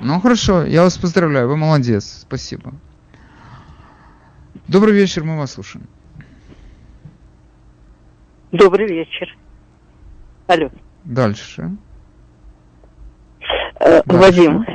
Ну 0.00 0.18
хорошо, 0.18 0.64
я 0.64 0.82
вас 0.82 0.98
поздравляю, 0.98 1.46
вы 1.46 1.56
молодец, 1.56 2.24
спасибо. 2.26 2.72
Добрый 4.66 4.94
вечер, 4.94 5.22
мы 5.22 5.38
вас 5.38 5.52
слушаем. 5.52 5.86
Добрый 8.50 8.88
вечер. 8.88 9.32
Алло. 10.48 10.70
Дальше. 11.04 11.70
Э, 13.78 14.02
Дальше. 14.04 14.20
Вадим. 14.20 14.66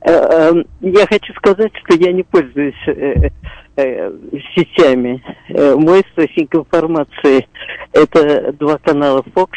Э, 0.00 0.10
э, 0.10 0.62
Я 0.80 1.06
хочу 1.06 1.34
сказать, 1.34 1.72
что 1.84 1.96
я 1.98 2.12
не 2.12 2.22
пользуюсь 2.22 2.74
э, 2.86 3.30
э, 3.76 4.12
сетями. 4.54 5.22
Мой 5.48 6.00
источник 6.00 6.54
информации– 6.54 7.46
это 7.92 8.52
два 8.52 8.78
канала 8.78 9.22
Fox 9.34 9.50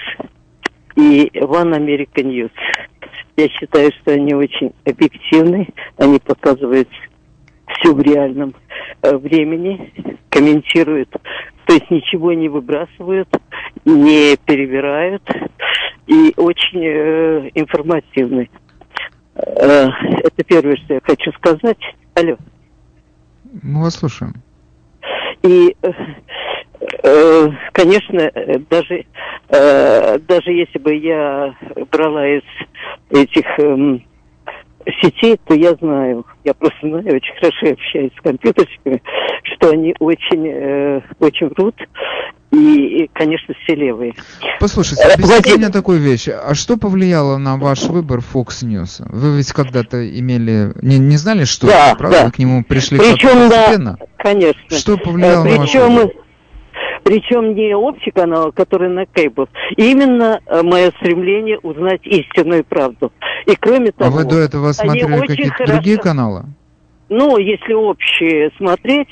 и 0.95 1.29
One 1.35 1.73
American 1.77 2.25
News. 2.25 2.51
Я 3.37 3.47
считаю, 3.49 3.91
что 4.01 4.11
они 4.11 4.33
очень 4.33 4.73
объективны, 4.85 5.67
они 5.97 6.19
показывают 6.19 6.89
все 7.67 7.93
в 7.93 8.01
реальном 8.01 8.53
времени, 9.01 9.93
комментируют, 10.29 11.09
то 11.65 11.73
есть 11.73 11.89
ничего 11.89 12.33
не 12.33 12.49
выбрасывают, 12.49 13.29
не 13.85 14.37
перебирают 14.37 15.23
и 16.07 16.33
очень 16.37 16.83
э, 16.83 17.49
информативны. 17.55 18.49
Э, 19.35 19.87
это 20.23 20.43
первое, 20.45 20.75
что 20.77 20.95
я 20.95 21.01
хочу 21.03 21.31
сказать. 21.33 21.79
Алло. 22.15 22.37
Мы 23.63 23.81
вас 23.81 23.95
слушаем. 23.95 24.33
И, 25.43 25.75
э, 25.81 25.91
э, 27.03 27.47
конечно, 27.71 28.19
э, 28.19 28.59
даже, 28.69 29.05
э, 29.49 30.19
даже 30.19 30.51
если 30.51 30.79
бы 30.79 30.95
я 30.95 31.55
брала 31.91 32.27
из 32.27 32.43
этих 33.09 33.45
эм, 33.59 34.03
сетей, 35.01 35.39
то 35.45 35.53
я 35.53 35.73
знаю, 35.75 36.25
я 36.43 36.53
просто 36.53 36.79
знаю, 36.81 37.05
очень 37.05 37.35
хорошо 37.35 37.71
общаюсь 37.71 38.11
с 38.17 38.21
компьютерщиками, 38.21 39.01
что 39.43 39.69
они 39.71 39.95
очень, 39.99 40.47
э, 40.47 41.01
очень 41.19 41.47
врут, 41.49 41.75
и, 42.51 43.03
и, 43.03 43.09
конечно, 43.13 43.53
все 43.63 43.75
левые. 43.75 44.13
Послушайте, 44.59 45.03
Э, 45.07 45.13
объясните 45.13 45.57
мне 45.57 45.69
такую 45.69 45.99
вещь. 45.99 46.27
А 46.27 46.53
что 46.53 46.77
повлияло 46.77 47.37
на 47.37 47.57
ваш 47.57 47.83
выбор 47.83 48.19
Fox 48.19 48.63
News? 48.63 49.01
Вы 49.09 49.37
ведь 49.37 49.51
когда-то 49.53 49.97
имели... 50.19 50.73
Не, 50.81 50.99
не 50.99 51.17
знали, 51.17 51.45
что 51.45 51.67
Да, 51.67 51.89
это, 51.89 51.97
правда? 51.97 52.17
да. 52.19 52.25
Вы 52.25 52.31
к 52.31 52.39
нему 52.39 52.63
пришли 52.63 52.99
Причем, 52.99 53.29
как-то 53.29 53.49
да, 53.49 53.57
постепенно? 53.63 53.97
конечно. 54.17 54.77
Что 54.77 54.97
повлияло 54.97 55.45
Э, 55.45 55.49
на 55.51 55.57
ваш 55.59 55.71
причем, 55.71 55.95
выбор? 55.95 56.11
причем 57.03 57.55
не 57.55 57.75
общий 57.75 58.11
канал, 58.11 58.47
а 58.47 58.51
который 58.51 58.89
на 58.89 59.05
кейбл. 59.05 59.47
Именно 59.77 60.39
э, 60.45 60.61
мое 60.61 60.91
стремление 60.99 61.57
узнать 61.59 62.01
истинную 62.03 62.63
правду. 62.65 63.11
И 63.47 63.55
кроме 63.55 63.91
того, 63.91 64.17
А 64.19 64.23
вы 64.23 64.29
до 64.29 64.37
этого 64.39 64.71
смотрели 64.73 65.19
какие-то 65.25 65.53
хорошо- 65.53 65.73
другие 65.73 65.97
каналы? 65.97 66.43
ну, 67.09 67.37
если 67.37 67.73
общие 67.73 68.51
смотреть, 68.57 69.09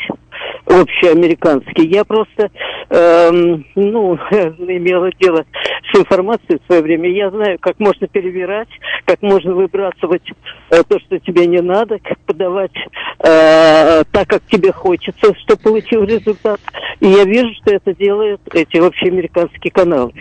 общеамериканский. 0.70 1.88
Я 1.88 2.06
просто, 2.06 2.52
эм, 2.90 3.66
ну, 3.76 4.16
имела 4.36 5.12
дело 5.20 5.46
с 5.92 5.98
информацией 5.98 6.60
в 6.62 6.66
свое 6.68 6.82
время. 6.82 7.10
Я 7.10 7.32
знаю, 7.32 7.58
как 7.60 7.80
можно 7.80 8.08
перевирать, 8.08 8.70
как 9.06 9.22
можно 9.22 9.54
выбрасывать 9.54 10.24
э, 10.70 10.84
то, 10.88 11.00
что 11.00 11.20
тебе 11.20 11.48
не 11.48 11.62
надо, 11.62 11.98
как 12.00 12.20
подавать 12.20 12.76
э, 13.20 14.04
так, 14.12 14.28
как 14.28 14.44
тебе 14.50 14.72
хочется, 14.72 15.34
чтобы 15.40 15.62
получил 15.62 16.04
результат. 16.04 16.60
И 17.00 17.08
я 17.08 17.24
вижу, 17.24 17.50
что 17.62 17.74
это 17.74 17.94
делают 17.96 18.42
эти 18.54 18.78
общеамериканские 18.78 19.72
каналы. 19.72 20.14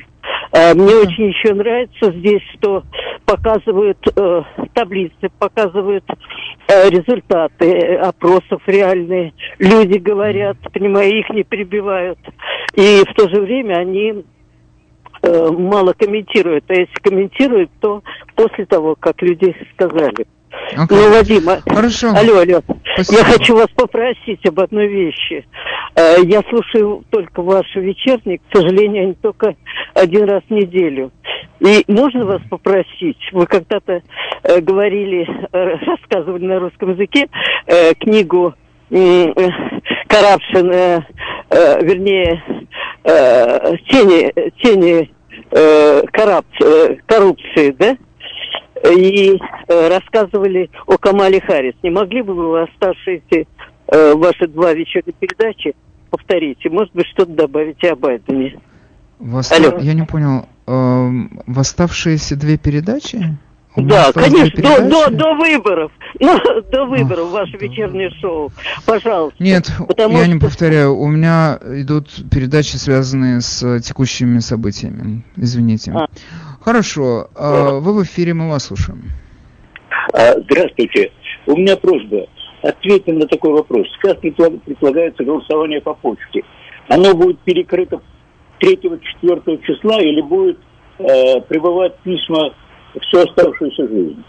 Э, 0.53 0.75
мне 0.75 0.95
очень 0.95 1.29
еще 1.29 1.55
нравится 1.55 2.11
здесь, 2.13 2.43
что 2.55 2.85
показывают 3.29 3.99
э, 4.17 4.43
таблицы, 4.73 5.29
показывают 5.39 6.05
э, 6.67 6.89
результаты 6.89 7.97
опросов 7.97 8.63
реальные. 8.67 9.35
Люди 9.59 9.99
говорят, 9.99 10.57
понимаю, 10.73 11.19
их 11.19 11.29
не 11.29 11.43
перебивают. 11.43 12.19
И 12.75 13.05
в 13.07 13.15
то 13.15 13.29
же 13.29 13.43
время 13.43 13.75
они 13.75 14.25
э, 15.21 15.51
мало 15.51 15.93
комментируют. 15.93 16.65
А 16.69 16.73
если 16.73 16.95
комментируют, 17.03 17.71
то 17.81 18.03
после 18.35 18.65
того, 18.65 18.97
как 18.99 19.21
люди 19.21 19.55
сказали. 19.75 20.27
Okay. 20.73 20.87
Ну, 20.91 21.11
Вадим, 21.11 21.49
а- 21.49 21.61
Хорошо. 21.69 22.09
алло, 22.11 22.39
алло. 22.39 22.61
Спасибо. 22.95 23.19
Я 23.19 23.25
хочу 23.25 23.55
вас 23.57 23.69
попросить 23.75 24.45
об 24.47 24.61
одной 24.61 24.87
вещи. 24.87 25.47
Э, 25.95 26.17
я 26.23 26.43
слушаю 26.49 27.05
только 27.11 27.43
ваш 27.43 27.67
вечерник, 27.75 28.43
к 28.49 28.57
сожалению, 28.57 29.05
они 29.05 29.15
только 29.15 29.55
один 29.95 30.25
раз 30.29 30.43
в 30.49 30.53
неделю. 30.53 31.11
И 31.61 31.85
можно 31.89 32.25
вас 32.25 32.41
попросить, 32.49 33.19
вы 33.33 33.47
когда-то 33.47 34.03
э, 34.45 34.61
говорили, 34.61 35.27
э, 35.53 35.77
рассказывали 35.87 36.47
на 36.47 36.61
русском 36.61 36.91
языке 36.93 37.29
книгу 38.01 38.55
Corruption, 40.09 41.05
вернее, 41.51 42.43
тени, 43.05 44.33
тени 44.63 45.11
коррупции, 47.07 47.71
да? 47.73 47.97
И 48.85 49.39
э, 49.69 49.89
рассказывали 49.89 50.71
о 50.87 50.97
Камале 50.99 51.41
Харрис. 51.41 51.75
Не 51.83 51.91
могли 51.91 52.23
бы 52.23 52.35
вы 52.35 52.63
оставшиеся 52.63 53.47
э, 53.89 54.15
ваши 54.15 54.47
два 54.49 54.73
вечерних 54.73 55.15
передачи 55.15 55.75
повторить? 56.11 56.59
И, 56.65 56.69
может 56.69 56.93
быть, 56.95 57.07
что-то 57.07 57.33
добавите 57.33 57.93
о 57.93 57.97
Байдене? 57.97 58.61
Вос... 59.19 59.51
Алло. 59.53 59.79
Я 59.79 59.95
не 59.95 60.05
понял. 60.05 60.47
Э, 60.67 61.09
в 61.47 61.59
оставшиеся 61.59 62.37
две 62.37 62.59
передачи? 62.59 63.37
У 63.77 63.83
да, 63.83 64.13
конечно, 64.13 64.61
до, 64.61 64.89
до, 64.89 65.11
до 65.11 65.35
выборов. 65.35 65.93
Ну, 66.21 66.37
до 66.73 66.87
выборов, 66.87 67.29
Ах, 67.29 67.33
ваше 67.33 67.59
вечернее 67.59 68.11
шоу. 68.21 68.51
Пожалуйста. 68.85 69.41
Нет, 69.41 69.71
я 69.97 70.09
что... 70.09 70.27
не 70.27 70.41
повторяю. 70.41 70.97
У 70.97 71.07
меня 71.07 71.61
идут 71.63 72.11
передачи, 72.31 72.77
связанные 72.77 73.41
с 73.41 73.81
текущими 73.81 74.41
событиями. 74.41 75.23
Извините. 75.37 75.93
А. 75.93 76.09
Хорошо. 76.69 77.29
А, 77.35 77.79
вы 77.81 77.95
в 77.95 78.03
эфире, 78.03 78.35
мы 78.35 78.51
вас 78.51 78.67
слушаем. 78.67 79.05
А, 80.13 80.39
здравствуйте. 80.39 81.13
У 81.47 81.57
меня 81.57 81.79
просьба. 81.79 82.27
Ответьте 82.63 83.15
на 83.15 83.27
такой 83.27 83.53
вопрос. 83.53 83.87
Как 84.03 84.21
предполагается 84.21 85.25
голосование 85.25 85.81
по 85.81 85.95
почте? 85.95 86.43
Оно 86.89 87.15
будет 87.15 87.39
перекрыто 87.41 88.03
3-4 88.61 89.63
числа 89.65 90.03
или 90.03 90.21
будет 90.21 90.59
э, 90.99 91.41
прибывать 91.49 91.97
письма 92.01 92.53
всю 93.01 93.21
оставшуюся 93.21 93.89
жизнь? 93.89 94.23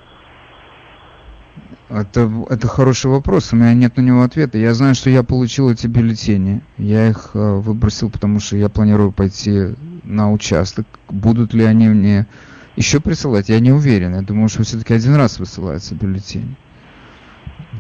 Это, 1.90 2.30
это 2.50 2.68
хороший 2.68 3.10
вопрос, 3.10 3.52
у 3.52 3.56
меня 3.56 3.74
нет 3.74 3.98
на 3.98 4.02
него 4.02 4.22
ответа. 4.22 4.60
Я 4.60 4.76
знаю, 4.76 4.94
что 4.94 5.10
я 5.10 5.24
получил 5.24 5.72
эти 5.72 5.88
бюллетени. 5.88 6.62
Я 6.78 7.08
их 7.08 7.32
э, 7.34 7.40
выбросил, 7.40 8.12
потому 8.12 8.40
что 8.40 8.58
я 8.58 8.70
планирую 8.70 9.12
пойти 9.12 9.74
на 10.04 10.32
участок. 10.32 10.86
Будут 11.10 11.54
ли 11.56 11.64
они 11.64 11.88
мне 11.88 12.28
еще 12.76 13.00
присылать, 13.00 13.50
я 13.50 13.60
не 13.60 13.72
уверен. 13.72 14.14
Я 14.14 14.22
думаю, 14.22 14.50
что 14.50 14.64
все-таки 14.64 14.94
один 14.94 15.16
раз 15.16 15.40
высылается 15.40 15.96
бюллетень. 15.96 16.56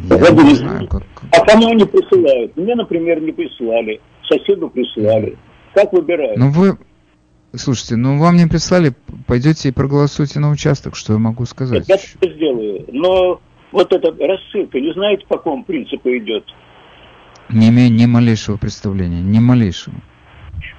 Я 0.10 0.18
Владимир, 0.18 0.44
не 0.44 0.56
знаю, 0.56 0.88
как... 0.88 1.04
А 1.32 1.46
кому 1.46 1.68
они 1.68 1.86
присылают? 1.86 2.58
Мне, 2.58 2.76
например, 2.76 3.22
не 3.22 3.32
прислали. 3.32 4.02
Соседу 4.28 4.70
прислали. 4.70 5.38
Как 5.74 5.94
выбирают? 5.94 6.38
Ну 6.38 6.50
вы... 6.50 6.78
Слушайте, 7.56 7.96
ну 7.96 8.20
вам 8.20 8.38
не 8.38 8.46
прислали, 8.46 8.94
пойдете 9.26 9.70
и 9.70 9.72
проголосуйте 9.72 10.40
на 10.40 10.52
участок, 10.52 10.96
что 10.96 11.14
я 11.14 11.20
могу 11.20 11.46
сказать? 11.46 11.88
Я 11.90 11.96
это 11.96 12.36
сделаю, 12.36 12.86
но 12.92 13.42
вот 13.72 13.92
эта 13.94 14.12
рассылка, 14.26 14.80
не 14.80 14.94
знаете, 14.94 15.26
по 15.28 15.38
какому 15.38 15.64
принципу 15.64 16.10
идет? 16.10 16.46
Не 17.50 17.70
имею 17.70 17.92
ни 17.92 18.06
малейшего 18.06 18.58
представления, 18.58 19.22
ни 19.22 19.40
малейшего. 19.40 19.96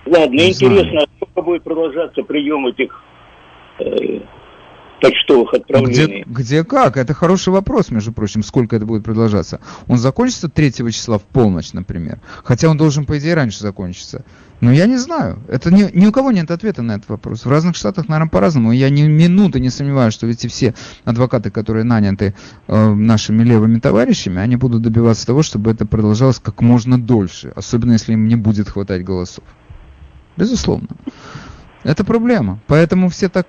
Ладно, 0.06 0.34
не 0.34 0.50
интересно, 0.50 0.90
знаю. 0.90 1.06
а 1.06 1.16
сколько 1.16 1.42
будет 1.42 1.62
продолжаться 1.62 2.22
прием 2.22 2.66
этих 2.66 3.02
э, 3.78 4.20
почтовых 5.00 5.54
отправлений? 5.54 6.24
Где, 6.26 6.42
где 6.42 6.64
как? 6.64 6.96
Это 6.96 7.14
хороший 7.14 7.52
вопрос, 7.52 7.90
между 7.90 8.12
прочим, 8.12 8.42
сколько 8.42 8.76
это 8.76 8.86
будет 8.86 9.04
продолжаться. 9.04 9.60
Он 9.88 9.98
закончится 9.98 10.48
3 10.48 10.72
числа 10.92 11.18
в 11.18 11.22
полночь, 11.22 11.72
например. 11.72 12.20
Хотя 12.44 12.68
он 12.68 12.76
должен, 12.76 13.06
по 13.06 13.18
идее, 13.18 13.34
раньше 13.34 13.60
закончиться. 13.60 14.24
Но 14.60 14.70
я 14.70 14.86
не 14.86 14.98
знаю. 14.98 15.38
Это 15.48 15.72
ни, 15.72 15.90
ни 15.98 16.06
у 16.06 16.12
кого 16.12 16.32
нет 16.32 16.50
ответа 16.50 16.82
на 16.82 16.92
этот 16.92 17.08
вопрос. 17.08 17.46
В 17.46 17.50
разных 17.50 17.76
штатах, 17.76 18.08
наверное, 18.08 18.30
по-разному. 18.30 18.72
Я 18.72 18.90
ни 18.90 19.02
минуты 19.02 19.58
не 19.58 19.70
сомневаюсь, 19.70 20.12
что 20.12 20.26
эти 20.26 20.48
все 20.48 20.74
адвокаты, 21.04 21.50
которые 21.50 21.84
наняты 21.84 22.34
э, 22.68 22.94
нашими 22.94 23.42
левыми 23.42 23.78
товарищами, 23.78 24.38
они 24.38 24.56
будут 24.56 24.82
добиваться 24.82 25.26
того, 25.26 25.42
чтобы 25.42 25.70
это 25.70 25.86
продолжалось 25.86 26.38
как 26.38 26.60
можно 26.60 27.00
дольше. 27.00 27.52
Особенно, 27.56 27.92
если 27.92 28.12
им 28.12 28.28
не 28.28 28.36
будет 28.36 28.68
хватать 28.68 29.02
голосов. 29.02 29.44
Безусловно. 30.36 30.88
Это 31.82 32.04
проблема. 32.04 32.60
Поэтому 32.66 33.08
все 33.08 33.30
так 33.30 33.46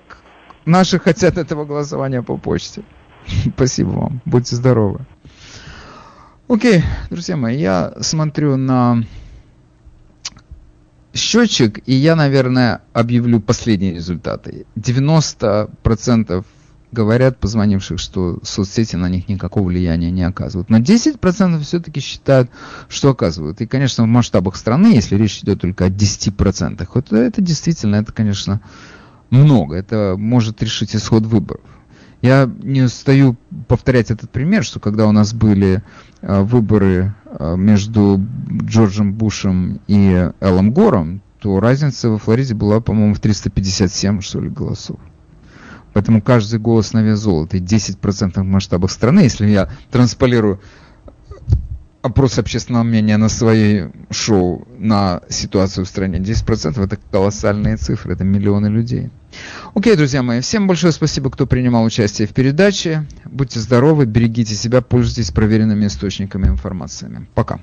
наши 0.64 0.98
хотят 0.98 1.38
этого 1.38 1.64
голосования 1.64 2.22
по 2.22 2.36
почте. 2.36 2.82
Спасибо 3.54 3.90
вам. 3.90 4.20
Будьте 4.24 4.56
здоровы. 4.56 5.00
Окей, 6.48 6.82
друзья 7.10 7.36
мои, 7.36 7.58
я 7.58 7.94
смотрю 8.00 8.56
на 8.56 9.04
счетчик, 11.14 11.80
и 11.86 11.94
я, 11.94 12.16
наверное, 12.16 12.82
объявлю 12.92 13.40
последние 13.40 13.94
результаты. 13.94 14.66
90% 14.76 16.44
говорят 16.90 17.38
позвонивших, 17.38 17.98
что 17.98 18.38
соцсети 18.42 18.96
на 18.96 19.08
них 19.08 19.28
никакого 19.28 19.68
влияния 19.68 20.10
не 20.10 20.22
оказывают. 20.22 20.68
Но 20.68 20.78
10% 20.78 21.60
все-таки 21.62 22.00
считают, 22.00 22.50
что 22.88 23.10
оказывают. 23.10 23.60
И, 23.62 23.66
конечно, 23.66 24.04
в 24.04 24.08
масштабах 24.08 24.56
страны, 24.56 24.88
если 24.88 25.16
речь 25.16 25.40
идет 25.40 25.62
только 25.62 25.86
о 25.86 25.90
10%, 25.90 26.88
вот 26.94 27.12
это 27.12 27.40
действительно, 27.40 27.96
это, 27.96 28.12
конечно, 28.12 28.60
много. 29.32 29.76
Это 29.76 30.14
может 30.16 30.62
решить 30.62 30.94
исход 30.94 31.24
выборов. 31.24 31.64
Я 32.20 32.48
не 32.62 32.82
устаю 32.82 33.36
повторять 33.66 34.12
этот 34.12 34.30
пример, 34.30 34.62
что 34.62 34.78
когда 34.78 35.06
у 35.06 35.12
нас 35.12 35.34
были 35.34 35.82
э, 36.20 36.42
выборы 36.42 37.14
э, 37.24 37.56
между 37.56 38.24
Джорджем 38.62 39.12
Бушем 39.12 39.80
и 39.88 40.30
Эллом 40.38 40.70
Гором, 40.70 41.20
то 41.40 41.58
разница 41.58 42.10
во 42.10 42.18
Флориде 42.18 42.54
была, 42.54 42.80
по-моему, 42.80 43.14
в 43.14 43.20
357, 43.20 44.20
что 44.20 44.40
ли, 44.40 44.48
голосов. 44.48 45.00
Поэтому 45.92 46.22
каждый 46.22 46.60
голос 46.60 46.92
на 46.92 47.02
вес 47.02 47.18
золота. 47.18 47.56
И 47.56 47.60
10% 47.60 48.40
в 48.40 48.44
масштабах 48.44 48.92
страны, 48.92 49.20
если 49.20 49.48
я 49.48 49.68
трансполирую 49.90 50.60
опрос 52.02 52.38
общественного 52.38 52.82
мнения 52.82 53.16
на 53.16 53.28
своей 53.28 53.86
шоу 54.10 54.66
на 54.78 55.22
ситуацию 55.28 55.84
в 55.84 55.88
стране, 55.88 56.18
10% 56.18 56.84
это 56.84 56.98
колоссальные 57.10 57.76
цифры, 57.76 58.12
это 58.12 58.24
миллионы 58.24 58.66
людей. 58.66 59.10
Окей, 59.74 59.96
друзья 59.96 60.22
мои, 60.22 60.40
всем 60.40 60.66
большое 60.66 60.92
спасибо, 60.92 61.30
кто 61.30 61.46
принимал 61.46 61.84
участие 61.84 62.28
в 62.28 62.34
передаче. 62.34 63.06
Будьте 63.24 63.60
здоровы, 63.60 64.04
берегите 64.04 64.54
себя, 64.54 64.82
пользуйтесь 64.82 65.30
проверенными 65.30 65.86
источниками 65.86 66.48
информации. 66.48 67.26
Пока. 67.34 67.60